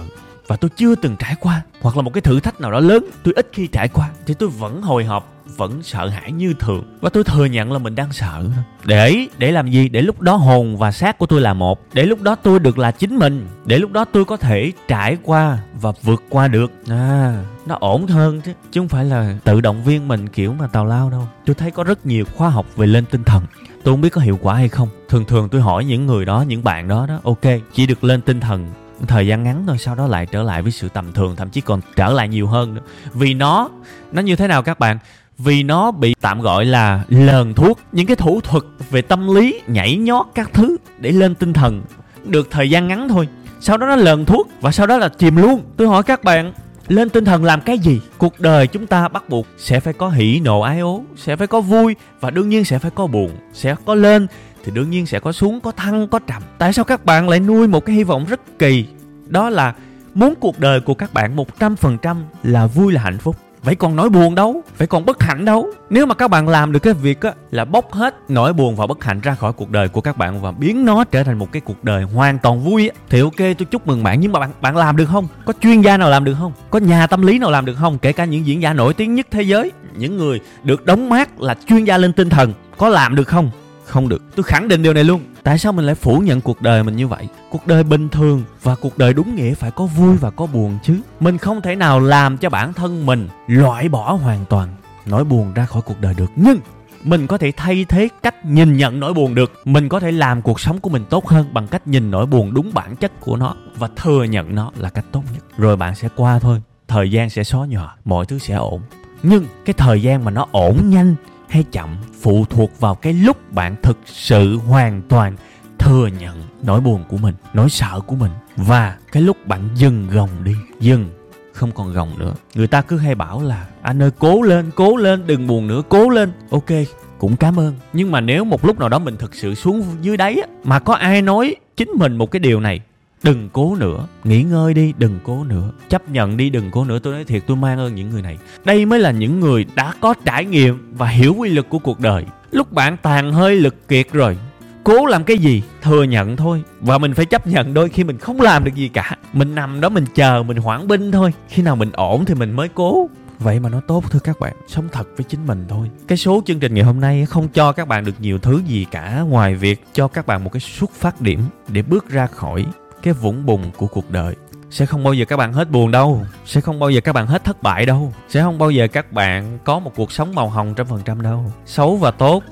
và 0.47 0.57
tôi 0.57 0.71
chưa 0.77 0.95
từng 0.95 1.17
trải 1.19 1.35
qua, 1.41 1.63
hoặc 1.81 1.97
là 1.97 2.03
một 2.03 2.13
cái 2.15 2.21
thử 2.21 2.41
thách 2.41 2.61
nào 2.61 2.71
đó 2.71 2.81
lớn, 2.81 3.05
tôi 3.25 3.35
ít 3.37 3.49
khi 3.53 3.67
trải 3.67 3.89
qua, 3.89 4.11
thì 4.27 4.35
tôi 4.35 4.49
vẫn 4.49 4.83
hồi 4.83 5.05
hộp, 5.05 5.31
vẫn 5.57 5.83
sợ 5.83 6.09
hãi 6.09 6.33
như 6.33 6.55
thường. 6.59 6.99
Và 7.01 7.11
tôi 7.11 7.25
thừa 7.25 7.45
nhận 7.45 7.73
là 7.73 7.79
mình 7.79 7.95
đang 7.95 8.13
sợ. 8.13 8.47
Để 8.85 9.27
để 9.39 9.53
làm 9.53 9.71
gì? 9.71 9.89
Để 9.89 10.03
lúc 10.03 10.21
đó 10.21 10.37
hồn 10.37 10.77
và 10.77 10.93
xác 10.93 11.19
của 11.19 11.27
tôi 11.27 11.41
là 11.41 11.55
một. 11.55 11.81
Để 11.93 12.03
lúc 12.07 12.23
đó 12.23 12.35
tôi 12.35 12.59
được 12.59 12.79
là 12.79 12.91
chính 12.91 13.17
mình. 13.17 13.47
Để 13.65 13.79
lúc 13.79 13.93
đó 13.93 14.05
tôi 14.05 14.25
có 14.25 14.37
thể 14.37 14.73
trải 14.89 15.17
qua 15.23 15.59
và 15.81 15.93
vượt 16.03 16.23
qua 16.29 16.49
được. 16.49 16.73
À 16.89 17.45
nó 17.67 17.77
ổn 17.81 18.07
hơn 18.07 18.41
chứ 18.41 18.53
chứ 18.73 18.81
không 18.81 18.89
phải 18.89 19.05
là 19.05 19.39
tự 19.45 19.61
động 19.61 19.85
viên 19.85 20.09
mình 20.09 20.29
kiểu 20.29 20.53
mà 20.53 20.67
tào 20.67 20.87
lao 20.87 21.11
đâu. 21.11 21.29
Tôi 21.47 21.55
thấy 21.55 21.71
có 21.71 21.85
rất 21.85 22.07
nhiều 22.07 22.25
khoa 22.37 22.51
học 22.51 22.67
về 22.77 22.87
lên 22.87 23.05
tinh 23.11 23.25
thần. 23.25 23.43
Tôi 23.85 23.93
không 23.93 24.01
biết 24.01 24.09
có 24.09 24.21
hiệu 24.21 24.39
quả 24.43 24.55
hay 24.55 24.69
không. 24.69 24.89
Thường 25.09 25.25
thường 25.25 25.49
tôi 25.49 25.61
hỏi 25.61 25.85
những 25.85 26.07
người 26.07 26.25
đó, 26.25 26.45
những 26.49 26.65
bạn 26.65 26.89
đó 26.89 27.07
đó, 27.07 27.21
ok, 27.25 27.45
chỉ 27.73 27.87
được 27.87 28.05
lên 28.05 28.21
tinh 28.21 28.41
thần 28.41 28.71
thời 29.07 29.27
gian 29.27 29.43
ngắn 29.43 29.65
thôi, 29.67 29.79
sau 29.79 29.95
đó 29.95 30.07
lại 30.07 30.27
trở 30.27 30.43
lại 30.43 30.63
với 30.63 30.73
sự 30.73 30.89
tầm 30.89 31.13
thường, 31.13 31.37
thậm 31.37 31.51
chí 31.51 31.61
còn 31.61 31.81
trở 31.97 32.13
lại 32.13 32.29
nhiều 32.29 32.47
hơn 32.47 32.75
nữa. 32.75 32.83
Vì 33.13 33.35
nó 33.35 33.71
nó 34.13 34.23
như 34.23 34.37
thế 34.37 34.49
nào 34.49 34.63
các 34.63 34.79
bạn? 34.79 34.99
Vì 35.39 35.63
nó 35.63 35.91
bị 35.91 36.15
tạm 36.21 36.41
gọi 36.41 36.65
là 36.65 37.03
lờn 37.09 37.55
thuốc, 37.55 37.81
những 37.93 38.07
cái 38.07 38.17
thủ 38.17 38.41
thuật 38.41 38.63
về 38.91 39.03
tâm 39.03 39.35
lý, 39.35 39.61
nhảy 39.67 39.97
nhót 39.97 40.27
các 40.35 40.51
thứ 40.53 40.77
để 40.99 41.13
lên 41.13 41.35
tinh 41.35 41.53
thần. 41.53 41.83
Được 42.25 42.51
thời 42.51 42.71
gian 42.71 42.89
ngắn 42.89 43.09
thôi, 43.09 43.29
sau 43.61 43.77
đó 43.77 43.87
nó 43.87 43.97
lờn 43.97 44.25
thuốc 44.25 44.49
và 44.61 44.73
sau 44.73 44.87
đó 44.87 44.99
là 44.99 45.09
chìm 45.09 45.37
luôn. 45.37 45.63
Tôi 45.77 45.89
hỏi 45.89 46.03
các 46.03 46.25
bạn, 46.25 46.53
lên 46.89 47.11
tinh 47.11 47.25
thần 47.25 47.45
làm 47.45 47.61
cái 47.61 47.79
gì? 47.79 48.01
Cuộc 48.19 48.41
đời 48.41 48.67
chúng 48.67 48.87
ta 48.87 49.09
bắt 49.09 49.29
buộc 49.29 49.47
sẽ 49.59 49.81
phải 49.81 49.93
có 49.93 50.09
hỉ 50.09 50.41
nộ 50.41 50.61
ái 50.61 50.81
ố, 50.81 51.03
sẽ 51.17 51.37
phải 51.37 51.47
có 51.47 51.61
vui 51.61 51.97
và 52.21 52.31
đương 52.31 52.49
nhiên 52.49 52.65
sẽ 52.65 52.79
phải 52.79 52.91
có 52.91 53.07
buồn, 53.07 53.31
sẽ 53.53 53.77
có 53.85 53.95
lên 53.95 54.27
thì 54.65 54.73
đương 54.75 54.91
nhiên 54.91 55.07
sẽ 55.07 55.21
có 55.21 55.33
xuống, 55.33 55.61
có 55.61 55.71
thăng, 55.71 56.09
có 56.09 56.19
trầm. 56.19 56.43
Tại 56.59 56.73
sao 56.73 56.85
các 56.85 57.05
bạn 57.05 57.29
lại 57.29 57.41
nuôi 57.41 57.69
một 57.69 57.85
cái 57.85 57.97
hy 57.97 58.05
vọng 58.05 58.25
rất 58.29 58.41
kỳ? 58.59 58.87
Đó 59.29 59.51
là 59.51 59.75
muốn 60.15 60.35
cuộc 60.41 60.59
đời 60.59 60.81
của 60.81 60.95
các 60.95 61.15
bạn 61.15 61.37
một 61.37 61.59
trăm 61.61 61.77
phần 61.77 61.99
trăm 61.99 62.25
là 62.43 62.67
vui, 62.67 62.93
là 62.93 63.01
hạnh 63.01 63.19
phúc. 63.19 63.37
Vậy 63.63 63.75
còn 63.75 63.97
nỗi 63.97 64.09
buồn 64.09 64.35
đâu? 64.35 64.63
Vậy 64.79 64.87
còn 64.87 65.07
bất 65.07 65.23
hạnh 65.23 65.45
đâu? 65.45 65.69
Nếu 65.91 66.07
mà 66.07 66.15
các 66.15 66.29
bạn 66.29 66.49
làm 66.49 66.73
được 66.73 66.79
cái 66.79 66.95
việc 66.95 67.21
á, 67.21 67.33
là 67.51 67.65
bóc 67.65 67.93
hết 67.93 68.15
nỗi 68.29 68.53
buồn 68.53 68.77
và 68.77 68.87
bất 68.87 69.05
hạnh 69.05 69.21
ra 69.21 69.35
khỏi 69.35 69.53
cuộc 69.53 69.71
đời 69.71 69.89
của 69.89 70.01
các 70.01 70.17
bạn 70.17 70.41
và 70.43 70.53
biến 70.53 70.85
nó 70.85 71.05
trở 71.05 71.25
thành 71.25 71.39
một 71.39 71.53
cái 71.53 71.61
cuộc 71.61 71.85
đời 71.85 72.03
hoàn 72.03 72.39
toàn 72.39 72.65
vui 72.65 72.89
á, 72.89 72.95
thì 73.11 73.21
ok, 73.21 73.37
tôi 73.39 73.67
chúc 73.71 73.87
mừng 73.87 74.03
bạn. 74.03 74.21
Nhưng 74.21 74.33
mà 74.33 74.41
bạn 74.41 74.51
bạn 74.61 74.77
làm 74.77 74.97
được 74.97 75.07
không? 75.07 75.29
Có 75.45 75.53
chuyên 75.61 75.81
gia 75.81 75.97
nào 75.97 76.11
làm 76.11 76.25
được 76.25 76.35
không? 76.39 76.53
Có 76.71 76.79
nhà 76.79 77.07
tâm 77.07 77.23
lý 77.23 77.39
nào 77.39 77.51
làm 77.51 77.65
được 77.65 77.75
không? 77.75 77.99
Kể 77.99 78.13
cả 78.13 78.25
những 78.25 78.47
diễn 78.47 78.63
giả 78.63 78.73
nổi 78.73 78.95
tiếng 78.95 79.15
nhất 79.15 79.27
thế 79.31 79.43
giới. 79.43 79.73
Những 79.97 80.17
người 80.17 80.41
được 80.65 80.87
đóng 80.87 81.09
mát 81.09 81.41
là 81.41 81.57
chuyên 81.69 81.85
gia 81.85 81.99
lên 81.99 82.13
tinh 82.13 82.29
thần. 82.29 82.53
Có 82.79 82.89
làm 82.89 83.15
được 83.15 83.29
không? 83.29 83.51
Không 83.87 84.09
được. 84.09 84.23
Tôi 84.37 84.45
khẳng 84.45 84.69
định 84.69 84.83
điều 84.83 84.95
này 84.95 85.05
luôn. 85.05 85.21
Tại 85.43 85.59
sao 85.59 85.73
mình 85.73 85.87
lại 85.87 85.95
phủ 85.95 86.19
nhận 86.19 86.41
cuộc 86.41 86.63
đời 86.63 86.83
mình 86.83 86.97
như 86.97 87.09
vậy? 87.09 87.29
Cuộc 87.51 87.67
đời 87.67 87.83
bình 87.83 88.09
thường 88.09 88.43
và 88.63 88.75
cuộc 88.75 88.99
đời 88.99 89.15
đúng 89.15 89.37
nghĩa 89.37 89.55
phải 89.55 89.71
có 89.71 89.87
vui 89.87 90.17
và 90.17 90.31
có 90.31 90.47
buồn 90.47 90.79
chứ. 90.83 91.01
Mình 91.21 91.39
không 91.39 91.63
thể 91.63 91.75
nào 91.75 92.01
làm 92.01 92.39
cho 92.39 92.51
bản 92.51 92.73
thân 92.73 93.07
mình 93.07 93.29
loại 93.47 93.89
bỏ 93.89 94.13
hoàn 94.13 94.45
toàn, 94.45 94.69
nỗi 95.07 95.25
buồn 95.25 95.55
ra 95.55 95.67
khỏi 95.67 95.83
cuộc 95.83 96.01
đời 96.01 96.15
được. 96.17 96.31
Nhưng 96.37 96.59
mình 97.05 97.27
có 97.27 97.39
thể 97.39 97.53
thay 97.57 97.87
thế 97.89 98.09
cách 98.23 98.45
nhìn 98.45 98.77
nhận 98.77 99.01
nỗi 99.01 99.15
buồn 99.15 99.35
được. 99.35 99.53
Mình 99.65 99.89
có 99.89 100.01
thể 100.01 100.13
làm 100.13 100.43
cuộc 100.43 100.61
sống 100.61 100.81
của 100.81 100.91
mình 100.91 101.05
tốt 101.11 101.29
hơn 101.29 101.47
bằng 101.53 101.67
cách 101.67 101.87
nhìn 101.87 102.11
nỗi 102.11 102.27
buồn 102.27 102.55
đúng 102.55 102.71
bản 102.75 102.97
chất 102.97 103.21
của 103.21 103.37
nó 103.37 103.55
và 103.79 103.89
thừa 103.97 104.25
nhận 104.25 104.55
nó 104.55 104.71
là 104.77 104.91
cách 104.91 105.05
tốt 105.13 105.23
nhất. 105.35 105.45
Rồi 105.59 105.77
bạn 105.77 105.95
sẽ 105.95 106.09
qua 106.17 106.39
thôi. 106.39 106.63
Thời 106.89 107.11
gian 107.11 107.31
sẽ 107.31 107.45
xóa 107.45 107.67
nhòa. 107.67 107.97
Mọi 108.05 108.27
thứ 108.27 108.39
sẽ 108.39 108.55
ổn. 108.55 108.81
Nhưng 109.23 109.47
cái 109.65 109.75
thời 109.75 110.03
gian 110.03 110.25
mà 110.25 110.31
nó 110.31 110.47
ổn 110.53 110.91
nhanh 110.91 111.15
hay 111.55 111.65
chậm, 111.73 111.97
phụ 112.21 112.45
thuộc 112.51 112.81
vào 112.81 112.95
cái 112.95 113.13
lúc 113.13 113.53
bạn 113.53 113.77
thực 113.83 113.99
sự 114.07 114.57
hoàn 114.57 115.03
toàn 115.09 115.37
thừa 115.79 116.09
nhận 116.21 116.43
nỗi 116.63 116.81
buồn 116.81 117.05
của 117.09 117.17
mình, 117.17 117.35
nỗi 117.53 117.71
sợ 117.71 118.01
của 118.07 118.17
mình. 118.17 118.31
Và 118.57 118.97
cái 119.13 119.23
lúc 119.23 119.47
bạn 119.47 119.69
dừng 119.75 120.09
gồng 120.11 120.29
đi, 120.45 120.55
dừng, 120.81 121.11
không 121.53 121.73
còn 121.73 121.93
gồng 121.93 122.19
nữa. 122.19 122.35
Người 122.55 122.67
ta 122.67 122.81
cứ 122.81 122.99
hay 122.99 123.15
bảo 123.15 123.43
là, 123.43 123.67
anh 123.83 124.03
ơi, 124.03 124.11
cố 124.19 124.43
lên 124.43 124.71
cố 124.75 124.97
lên, 124.97 125.27
đừng 125.27 125.47
buồn 125.47 125.67
nữa, 125.67 125.83
cố 125.89 126.09
lên. 126.09 126.33
Ok, 126.51 126.71
cũng 127.19 127.37
cảm 127.37 127.59
ơn. 127.59 127.75
Nhưng 127.93 128.11
mà 128.11 128.21
nếu 128.21 128.45
một 128.45 128.65
lúc 128.65 128.79
nào 128.79 128.89
đó 128.89 128.99
mình 128.99 129.17
thực 129.17 129.35
sự 129.35 129.55
xuống 129.55 129.85
dưới 130.01 130.17
đáy 130.17 130.35
á, 130.35 130.49
mà 130.65 130.79
có 130.79 130.95
ai 130.95 131.23
nói 131.23 131.57
chính 131.77 131.91
mình 131.99 132.17
một 132.17 132.31
cái 132.31 132.41
điều 132.41 132.61
này 132.61 132.81
đừng 133.25 133.49
cố 133.53 133.77
nữa. 133.77 134.07
Nghỉ 134.25 134.43
ngơi 134.43 134.75
đi, 134.75 134.95
đừng 134.99 135.19
cố 135.25 135.45
nữa. 135.45 135.71
Chấp 135.89 136.09
nhận 136.09 136.37
đi, 136.37 136.51
đừng 136.51 136.71
cố 136.71 136.85
nữa. 136.85 136.99
Tôi 136.99 137.13
nói 137.13 137.25
thiệt, 137.25 137.43
tôi 137.47 137.57
mang 137.57 137.79
ơn 137.79 137.95
những 137.95 138.11
người 138.11 138.23
này. 138.23 138.39
Đây 138.65 138.87
mới 138.87 138.99
là 138.99 139.11
những 139.11 139.41
người 139.41 139.67
đã 139.75 139.95
có 140.01 140.15
trải 140.25 140.45
nghiệm 140.45 140.95
và 140.97 141.09
hiểu 141.09 141.35
quy 141.35 141.49
luật 141.49 141.69
của 141.69 141.79
cuộc 141.79 142.01
đời. 142.01 142.25
Lúc 142.51 142.73
bạn 142.73 142.97
tàn 142.97 143.33
hơi 143.33 143.57
lực 143.57 143.89
kiệt 143.89 144.13
rồi, 144.13 144.39
cố 144.85 145.07
làm 145.07 145.25
cái 145.25 145.39
gì? 145.39 145.63
Thừa 145.83 146.03
nhận 146.03 146.37
thôi. 146.37 146.63
Và 146.81 146.99
mình 146.99 147.15
phải 147.15 147.27
chấp 147.27 147.47
nhận 147.47 147.75
đôi 147.75 147.89
khi 147.89 148.05
mình 148.05 148.19
không 148.19 148.41
làm 148.41 148.65
được 148.65 148.75
gì 148.75 148.89
cả. 148.89 149.17
Mình 149.33 149.55
nằm 149.55 149.81
đó, 149.81 149.89
mình 149.89 150.05
chờ, 150.15 150.43
mình 150.43 150.57
hoãn 150.57 150.89
binh 150.89 151.13
thôi. 151.13 151.33
Khi 151.49 151.63
nào 151.63 151.77
mình 151.77 151.93
ổn 151.93 152.25
thì 152.25 152.35
mình 152.35 152.53
mới 152.53 152.69
cố. 152.69 153.09
Vậy 153.39 153.61
mà 153.61 153.69
nó 153.69 153.81
tốt, 153.81 154.05
thưa 154.11 154.19
các 154.19 154.41
bạn. 154.41 154.53
Sống 154.69 154.89
thật 154.93 155.09
với 155.17 155.25
chính 155.25 155.47
mình 155.47 155.65
thôi. 155.69 155.91
Cái 156.09 156.19
số 156.19 156.43
chương 156.47 156.59
trình 156.59 156.75
ngày 156.75 156.85
hôm 156.85 157.01
nay 157.01 157.27
không 157.27 157.49
cho 157.49 157.73
các 157.73 157.89
bạn 157.89 158.05
được 158.05 158.15
nhiều 158.21 158.39
thứ 158.39 158.63
gì 158.67 158.87
cả 158.91 159.21
ngoài 159.29 159.55
việc 159.55 159.85
cho 159.93 160.09
các 160.09 160.27
bạn 160.27 160.45
một 160.45 160.53
cái 160.53 160.61
xuất 160.61 160.91
phát 160.91 161.21
điểm 161.21 161.41
để 161.69 161.83
bước 161.83 162.09
ra 162.09 162.27
khỏi 162.27 162.67
cái 163.05 163.15
vũng 163.15 163.47
bùn 163.47 163.71
của 163.77 163.87
cuộc 163.87 164.11
đời. 164.11 164.35
Sẽ 164.71 164.87
không 164.87 165.05
bao 165.05 165.15
giờ 165.15 165.25
các 165.25 165.37
bạn 165.37 165.53
hết 165.53 165.71
buồn 165.71 165.91
đâu. 165.91 166.27
Sẽ 166.45 166.61
không 166.61 166.79
bao 166.79 166.91
giờ 166.91 167.01
các 167.01 167.13
bạn 167.13 167.27
hết 167.27 167.45
thất 167.45 167.63
bại 167.63 167.87
đâu. 167.87 168.13
Sẽ 168.29 168.43
không 168.43 168.59
bao 168.59 168.71
giờ 168.71 168.89
các 168.89 169.13
bạn 169.13 169.59
có 169.65 169.79
một 169.79 169.93
cuộc 169.97 170.13
sống 170.13 170.35
màu 170.35 170.49
hồng 170.49 170.75
trăm 170.75 170.87
phần 170.87 171.03
trăm 171.05 171.23
đâu. 171.23 171.53
Xấu 171.67 171.97
và 171.97 172.11
tốt, 172.11 172.43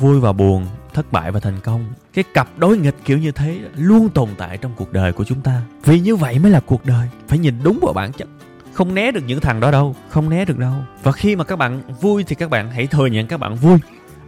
vui 0.00 0.20
và 0.20 0.32
buồn, 0.32 0.66
thất 0.94 1.12
bại 1.12 1.32
và 1.32 1.40
thành 1.40 1.60
công. 1.60 1.84
Cái 2.14 2.24
cặp 2.34 2.48
đối 2.56 2.78
nghịch 2.78 2.94
kiểu 3.04 3.18
như 3.18 3.32
thế 3.32 3.58
luôn 3.76 4.08
tồn 4.08 4.28
tại 4.38 4.58
trong 4.58 4.72
cuộc 4.76 4.92
đời 4.92 5.12
của 5.12 5.24
chúng 5.24 5.40
ta. 5.40 5.62
Vì 5.84 6.00
như 6.00 6.16
vậy 6.16 6.38
mới 6.38 6.50
là 6.50 6.60
cuộc 6.60 6.86
đời. 6.86 7.08
Phải 7.28 7.38
nhìn 7.38 7.54
đúng 7.62 7.78
vào 7.82 7.92
bản 7.92 8.12
chất. 8.12 8.28
Không 8.72 8.94
né 8.94 9.12
được 9.12 9.24
những 9.26 9.40
thằng 9.40 9.60
đó 9.60 9.70
đâu. 9.70 9.96
Không 10.08 10.30
né 10.30 10.44
được 10.44 10.58
đâu. 10.58 10.74
Và 11.02 11.12
khi 11.12 11.36
mà 11.36 11.44
các 11.44 11.56
bạn 11.56 11.82
vui 12.00 12.24
thì 12.24 12.34
các 12.34 12.50
bạn 12.50 12.70
hãy 12.70 12.86
thừa 12.86 13.06
nhận 13.06 13.26
các 13.26 13.40
bạn 13.40 13.56
vui. 13.56 13.78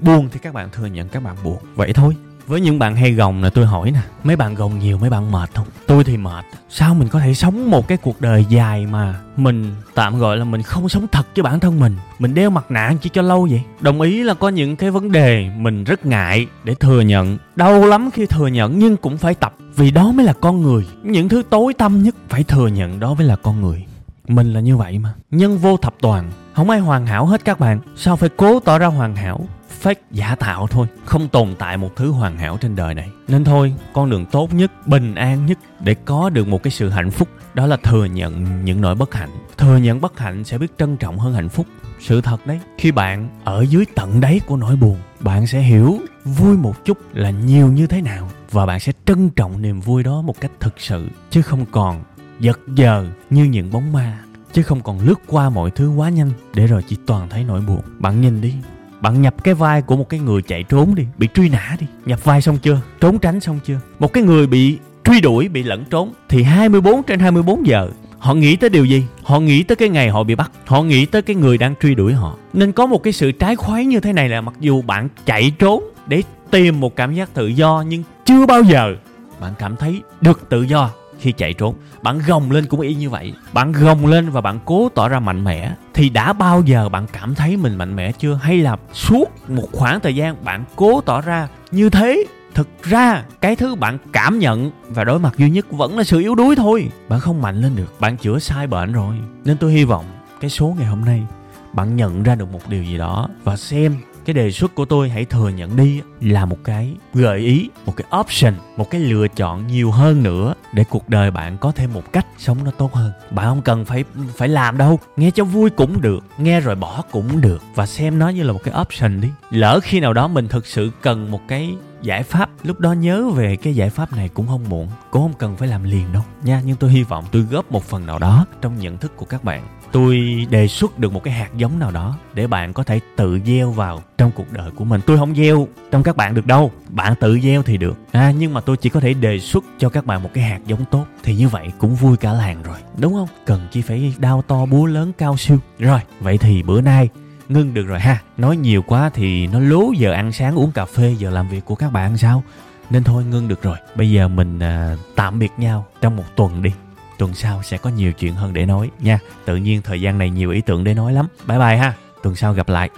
Buồn 0.01 0.29
thì 0.33 0.39
các 0.39 0.55
bạn 0.55 0.69
thừa 0.73 0.87
nhận 0.87 1.09
các 1.09 1.23
bạn 1.23 1.37
buồn. 1.45 1.59
Vậy 1.75 1.93
thôi 1.93 2.17
với 2.47 2.61
những 2.61 2.79
bạn 2.79 2.97
hay 2.97 3.13
gồng 3.13 3.43
là 3.43 3.51
tôi 3.51 3.67
hỏi 3.67 3.91
nè, 3.91 4.01
mấy 4.25 4.37
bạn 4.37 4.55
gồng 4.55 4.79
nhiều, 4.79 4.99
mấy 4.99 5.11
bạn 5.11 5.33
mệt 5.33 5.51
không? 5.55 5.67
Tôi 5.87 6.05
thì 6.05 6.17
mệt. 6.17 6.45
Sao 6.69 6.95
mình 6.95 7.09
có 7.09 7.21
thể 7.21 7.35
sống 7.35 7.71
một 7.71 7.89
cái 7.89 7.99
cuộc 7.99 8.21
đời 8.21 8.45
dài 8.49 8.87
mà 8.87 9.21
mình 9.37 9.75
tạm 9.95 10.19
gọi 10.19 10.37
là 10.37 10.45
mình 10.45 10.63
không 10.63 10.89
sống 10.89 11.07
thật 11.13 11.27
với 11.37 11.43
bản 11.43 11.61
thân 11.61 11.81
mình? 11.81 11.97
Mình 12.19 12.35
đeo 12.35 12.51
mặt 12.51 12.71
nạ 12.71 12.93
chỉ 13.01 13.11
cho 13.13 13.23
lâu 13.23 13.49
vậy? 13.51 13.63
Đồng 13.81 14.01
ý 14.01 14.23
là 14.23 14.35
có 14.35 14.49
những 14.49 14.77
cái 14.77 14.91
vấn 14.91 15.13
đề 15.13 15.51
mình 15.57 15.85
rất 15.85 16.07
ngại 16.07 16.47
để 16.65 16.75
thừa 16.75 17.01
nhận. 17.01 17.39
Đau 17.57 17.87
lắm 17.87 18.11
khi 18.11 18.27
thừa 18.27 18.47
nhận, 18.47 18.79
nhưng 18.79 18.97
cũng 18.97 19.19
phải 19.19 19.35
tập. 19.35 19.55
Vì 19.77 19.91
đó 19.91 20.13
mới 20.13 20.27
là 20.27 20.33
con 20.33 20.63
người. 20.63 20.87
Những 21.03 21.29
thứ 21.29 21.43
tối 21.51 21.75
tâm 21.75 22.03
nhất 22.03 22.15
phải 22.29 22.45
thừa 22.45 22.67
nhận 22.67 23.01
đó 23.01 23.15
mới 23.15 23.27
là 23.27 23.37
con 23.37 23.61
người. 23.61 23.85
Mình 24.29 24.53
là 24.53 24.61
như 24.61 24.77
vậy 24.77 24.99
mà. 24.99 25.15
Nhân 25.31 25.59
vô 25.59 25.77
thập 25.77 25.95
toàn. 26.01 26.31
Không 26.55 26.71
ai 26.71 26.81
hoàn 26.81 27.07
hảo 27.07 27.27
hết 27.27 27.45
các 27.45 27.61
bạn. 27.61 27.81
Sao 27.97 28.17
phải 28.17 28.29
cố 28.37 28.61
tỏ 28.61 28.79
ra 28.79 28.87
hoàn 28.87 29.17
hảo? 29.17 29.47
Fake 29.85 29.95
giả 30.11 30.35
tạo 30.35 30.67
thôi, 30.67 30.87
không 31.05 31.29
tồn 31.29 31.55
tại 31.59 31.77
một 31.77 31.91
thứ 31.97 32.11
hoàn 32.11 32.39
hảo 32.39 32.57
trên 32.61 32.77
đời 32.77 32.95
này. 32.95 33.11
Nên 33.29 33.45
thôi, 33.45 33.75
con 33.93 34.11
đường 34.11 34.27
tốt 34.27 34.55
nhất, 34.55 34.87
bình 34.87 35.15
an 35.15 35.47
nhất 35.47 35.59
để 35.81 35.95
có 35.95 36.31
được 36.31 36.49
một 36.49 36.63
cái 36.63 36.71
sự 36.71 36.89
hạnh 36.89 37.11
phúc, 37.11 37.29
đó 37.55 37.67
là 37.67 37.77
thừa 37.77 38.05
nhận 38.05 38.65
những 38.65 38.81
nỗi 38.81 38.95
bất 38.95 39.15
hạnh. 39.15 39.31
Thừa 39.59 39.77
nhận 39.77 40.01
bất 40.01 40.19
hạnh 40.19 40.45
sẽ 40.45 40.59
biết 40.59 40.79
trân 40.79 40.97
trọng 40.97 41.19
hơn 41.19 41.35
hạnh 41.35 41.49
phúc. 41.49 41.67
Sự 42.01 42.21
thật 42.21 42.47
đấy, 42.47 42.61
khi 42.79 42.93
bạn 42.93 43.29
ở 43.45 43.63
dưới 43.69 43.85
tận 43.95 44.21
đáy 44.21 44.41
của 44.47 44.57
nỗi 44.57 44.77
buồn, 44.77 44.99
bạn 45.21 45.47
sẽ 45.47 45.61
hiểu 45.61 45.99
vui 46.25 46.57
một 46.57 46.85
chút 46.85 46.99
là 47.13 47.31
nhiều 47.31 47.73
như 47.73 47.87
thế 47.87 48.01
nào 48.01 48.31
và 48.51 48.67
bạn 48.67 48.81
sẽ 48.81 48.93
trân 49.07 49.31
trọng 49.31 49.63
niềm 49.63 49.81
vui 49.81 50.03
đó 50.03 50.23
một 50.23 50.41
cách 50.41 50.51
thực 50.61 50.81
sự, 50.81 51.09
chứ 51.31 51.43
không 51.43 51.67
còn 51.71 52.05
giật 52.41 52.61
giờ 52.75 53.07
như 53.31 53.45
những 53.45 53.73
bóng 53.73 53.93
ma, 53.93 54.19
chứ 54.53 54.63
không 54.63 54.81
còn 54.81 55.01
lướt 55.01 55.21
qua 55.27 55.51
mọi 55.51 55.71
thứ 55.71 55.89
quá 55.89 56.09
nhanh 56.09 56.31
để 56.55 56.67
rồi 56.67 56.83
chỉ 56.89 56.97
toàn 57.07 57.29
thấy 57.29 57.45
nỗi 57.45 57.61
buồn. 57.61 57.81
Bạn 57.99 58.21
nhìn 58.21 58.41
đi 58.41 58.55
bạn 59.01 59.23
nhập 59.23 59.45
cái 59.45 59.55
vai 59.55 59.83
của 59.83 59.97
một 59.97 60.09
cái 60.09 60.21
người 60.21 60.43
chạy 60.43 60.63
trốn 60.63 60.95
đi, 60.95 61.07
bị 61.19 61.29
truy 61.35 61.49
nã 61.49 61.77
đi. 61.81 61.87
Nhập 62.07 62.25
vai 62.25 62.43
xong 62.43 62.59
chưa? 62.59 62.81
Trốn 63.01 63.19
tránh 63.19 63.41
xong 63.41 63.61
chưa? 63.65 63.81
Một 63.99 64.13
cái 64.13 64.23
người 64.23 64.47
bị 64.47 64.79
truy 65.05 65.21
đuổi, 65.21 65.49
bị 65.49 65.63
lẫn 65.63 65.85
trốn, 65.91 66.13
thì 66.29 66.43
24 66.43 67.03
trên 67.03 67.21
24 67.21 67.67
giờ, 67.67 67.89
họ 68.19 68.35
nghĩ 68.35 68.57
tới 68.57 68.71
điều 68.71 68.85
gì? 68.85 69.05
Họ 69.23 69.41
nghĩ 69.41 69.63
tới 69.63 69.77
cái 69.77 69.89
ngày 69.89 70.09
họ 70.09 70.25
bị 70.25 70.35
bắt. 70.35 70.51
Họ 70.67 70.83
nghĩ 70.83 71.07
tới 71.07 71.23
cái 71.23 71.37
người 71.37 71.59
đang 71.59 71.75
truy 71.83 71.95
đuổi 71.95 72.13
họ. 72.13 72.37
Nên 72.53 72.73
có 72.73 72.87
một 72.87 73.03
cái 73.03 73.13
sự 73.13 73.33
trái 73.33 73.57
khoái 73.57 73.85
như 73.85 74.01
thế 74.01 74.13
này 74.13 74.29
là 74.29 74.41
mặc 74.41 74.55
dù 74.61 74.83
bạn 74.83 75.09
chạy 75.27 75.53
trốn 75.59 75.85
để 76.07 76.23
tìm 76.51 76.81
một 76.81 76.97
cảm 76.97 77.15
giác 77.15 77.35
tự 77.35 77.47
do, 77.47 77.85
nhưng 77.89 78.03
chưa 78.25 78.47
bao 78.47 78.63
giờ 78.63 78.97
bạn 79.41 79.53
cảm 79.59 79.77
thấy 79.77 80.03
được 80.21 80.49
tự 80.49 80.63
do 80.63 80.91
khi 81.25 81.33
chạy 81.33 81.55
trốn. 81.55 81.75
Bạn 82.03 82.21
gồng 82.27 82.51
lên 82.51 82.67
cũng 82.67 82.81
y 82.81 82.95
như 82.95 83.11
vậy. 83.11 83.33
Bạn 83.53 83.73
gồng 83.73 84.07
lên 84.07 84.31
và 84.31 84.41
bạn 84.41 84.59
cố 84.65 84.89
tỏ 84.95 85.09
ra 85.09 85.21
mạnh 85.21 85.45
mẽ. 85.45 85.75
Thì 85.95 86.09
đã 86.09 86.33
bao 86.33 86.63
giờ 86.63 86.89
bạn 86.89 87.07
cảm 87.13 87.35
thấy 87.35 87.57
mình 87.57 87.77
mạnh 87.77 87.97
mẽ 87.97 88.13
chưa? 88.13 88.35
Hay 88.43 88.59
là 88.59 88.77
suốt 88.93 89.49
một 89.49 89.69
khoảng 89.73 90.01
thời 90.01 90.17
gian 90.17 90.45
bạn 90.45 90.65
cố 90.77 91.01
tỏ 91.01 91.21
ra 91.21 91.49
như 91.71 91.91
thế? 91.91 92.25
Thực 92.55 92.83
ra, 92.83 93.25
cái 93.41 93.57
thứ 93.57 93.75
bạn 93.75 93.99
cảm 94.13 94.39
nhận 94.39 94.71
và 94.89 95.05
đối 95.05 95.19
mặt 95.19 95.35
duy 95.39 95.51
nhất 95.51 95.73
vẫn 95.73 95.99
là 95.99 96.05
sự 96.05 96.21
yếu 96.21 96.35
đuối 96.35 96.57
thôi. 96.57 96.89
Bạn 97.09 97.21
không 97.21 97.43
mạnh 97.43 97.61
lên 97.61 97.77
được. 97.77 98.01
Bạn 98.01 98.17
chữa 98.17 98.39
sai 98.39 98.67
bệnh 98.67 98.93
rồi. 98.93 99.15
Nên 99.45 99.57
tôi 99.57 99.73
hy 99.73 99.85
vọng 99.85 100.05
cái 100.41 100.51
số 100.51 100.75
ngày 100.79 100.87
hôm 100.87 101.05
nay, 101.05 101.27
bạn 101.73 101.97
nhận 101.97 102.23
ra 102.23 102.35
được 102.35 102.53
một 102.53 102.69
điều 102.69 102.83
gì 102.83 102.99
đó 102.99 103.29
và 103.45 103.57
xem 103.57 103.97
cái 104.25 104.35
đề 104.35 104.51
xuất 104.51 104.75
của 104.75 104.85
tôi, 104.85 105.09
hãy 105.09 105.25
thừa 105.25 105.49
nhận 105.49 105.77
đi, 105.77 106.01
là 106.21 106.45
một 106.45 106.59
cái 106.65 106.95
gợi 107.15 107.39
ý, 107.39 107.71
một 107.87 107.97
cái 107.97 108.07
option, 108.21 108.55
một 108.77 108.91
cái 108.91 109.01
lựa 109.01 109.29
chọn 109.29 109.67
nhiều 109.67 109.91
hơn 109.91 110.23
nữa 110.23 110.55
để 110.73 110.85
cuộc 110.91 111.09
đời 111.09 111.31
bạn 111.31 111.59
có 111.59 111.73
thêm 111.73 111.93
một 111.93 112.13
cách 112.13 112.27
sống 112.39 112.65
nó 112.65 112.71
tốt 112.71 112.95
hơn. 112.95 113.13
Bạn 113.31 113.47
không 113.47 113.63
cần 113.63 113.85
phải 113.85 114.05
phải 114.37 114.49
làm 114.49 114.79
đâu, 114.79 115.01
nghe 115.17 115.31
cho 115.31 115.45
vui 115.45 115.71
cũng 115.71 116.01
được, 116.01 116.25
nghe 116.39 116.61
rồi 116.61 116.75
bỏ 116.75 117.03
cũng 117.11 117.41
được. 117.41 117.63
Và 117.75 117.87
xem 117.87 118.19
nó 118.19 118.29
như 118.29 118.43
là 118.43 118.53
một 118.53 118.61
cái 118.65 118.75
option 118.81 119.21
đi. 119.21 119.29
Lỡ 119.51 119.81
khi 119.83 120.01
nào 120.01 120.13
đó 120.13 120.29
mình 120.29 120.49
thực 120.49 120.67
sự 120.67 120.91
cần 121.03 121.31
một 121.31 121.41
cái 121.49 121.75
giải 122.03 122.23
pháp, 122.23 122.51
lúc 122.63 122.81
đó 122.81 122.93
nhớ 122.93 123.29
về 123.29 123.57
cái 123.57 123.75
giải 123.75 123.91
pháp 123.91 124.13
này 124.13 124.29
cũng 124.29 124.47
không 124.47 124.65
muộn, 124.69 124.89
cũng 125.11 125.23
không 125.23 125.35
cần 125.39 125.57
phải 125.57 125.69
làm 125.69 125.85
liền 125.85 126.13
đâu 126.13 126.23
nha. 126.43 126.63
Nhưng 126.65 126.77
tôi 126.77 126.91
hy 126.91 127.03
vọng 127.03 127.25
tôi 127.33 127.43
góp 127.43 127.73
một 127.73 127.85
phần 127.85 128.07
nào 128.07 128.19
đó 128.19 128.47
trong 128.61 128.79
nhận 128.79 128.97
thức 128.97 129.17
của 129.17 129.27
các 129.27 129.45
bạn 129.45 129.69
tôi 129.95 130.47
đề 130.51 130.69
xuất 130.69 130.99
được 130.99 131.13
một 131.13 131.25
cái 131.25 131.35
hạt 131.35 131.49
giống 131.57 131.79
nào 131.79 131.91
đó 131.91 132.17
để 132.35 132.47
bạn 132.47 132.73
có 132.73 132.83
thể 132.83 133.01
tự 133.17 133.39
gieo 133.47 133.71
vào 133.71 134.03
trong 134.19 134.31
cuộc 134.35 134.53
đời 134.53 134.71
của 134.71 134.85
mình. 134.85 135.01
Tôi 135.07 135.19
không 135.19 135.35
gieo 135.35 135.69
trong 135.91 136.03
các 136.03 136.17
bạn 136.17 136.35
được 136.35 136.47
đâu 136.47 136.73
bạn 136.89 137.15
tự 137.21 137.41
gieo 137.41 137.63
thì 137.63 137.77
được. 137.77 137.97
À 138.13 138.33
nhưng 138.39 138.55
mà 138.55 138.61
tôi 138.61 138.77
chỉ 138.77 138.89
có 138.89 139.01
thể 139.01 139.15
đề 139.15 139.39
xuất 139.39 139.65
cho 139.79 139.89
các 139.89 140.07
bạn 140.07 140.23
một 140.23 140.31
cái 140.35 140.45
hạt 140.45 140.59
giống 140.67 140.85
tốt 140.91 141.07
thì 141.23 141.35
như 141.35 141.49
vậy 141.49 141.73
cũng 141.79 141.95
vui 141.95 142.17
cả 142.17 142.33
làng 142.33 142.63
rồi. 142.63 142.77
Đúng 142.99 143.13
không? 143.13 143.29
Cần 143.47 143.67
chi 143.71 143.83
phải 143.83 144.15
đao 144.19 144.43
to 144.43 144.67
búa 144.67 144.87
lớn 144.87 145.13
cao 145.19 145.37
siêu. 145.37 145.59
Rồi 145.79 146.01
vậy 146.21 146.39
thì 146.39 146.63
bữa 146.63 146.81
nay 146.81 147.09
ngưng 147.49 147.75
được 147.75 147.87
rồi 147.87 148.01
ha. 148.01 148.19
Nói 148.37 148.57
nhiều 148.57 148.83
quá 148.83 149.11
thì 149.15 149.47
nó 149.47 149.61
lố 149.61 149.93
giờ 149.97 150.13
ăn 150.13 150.33
sáng 150.33 150.59
uống 150.59 150.73
cà 150.73 150.85
phê 150.85 151.15
giờ 151.19 151.31
làm 151.31 151.49
việc 151.49 151.65
của 151.65 151.75
các 151.75 151.93
bạn 151.93 152.17
sao? 152.17 152.43
Nên 152.91 153.05
thôi 153.05 153.25
ngưng 153.25 153.49
được 153.49 153.63
rồi. 153.63 153.77
Bây 153.97 154.11
giờ 154.11 154.29
mình 154.29 154.59
à, 154.59 154.97
tạm 155.15 155.39
biệt 155.39 155.53
nhau 155.57 155.87
trong 156.01 156.17
một 156.17 156.37
tuần 156.37 156.63
đi 156.63 156.71
tuần 157.19 157.35
sau 157.35 157.63
sẽ 157.63 157.79
có 157.79 157.91
nhiều 157.91 158.13
chuyện 158.13 158.35
hơn 158.35 158.53
để 158.53 158.67
nói 158.67 158.91
nha. 159.01 159.19
Tự 159.45 159.57
nhiên 159.57 159.83
thời 159.83 160.01
gian 160.01 160.19
này 160.19 160.31
nhiều 160.31 160.51
ý 160.51 160.61
tưởng 160.61 160.85
để 160.85 160.95
nói 160.95 161.13
lắm. 161.13 161.27
Bye 161.47 161.59
bye 161.59 161.77
ha. 161.77 161.95
Tuần 162.23 162.37
sau 162.37 162.53
gặp 162.53 162.69
lại. 162.69 162.91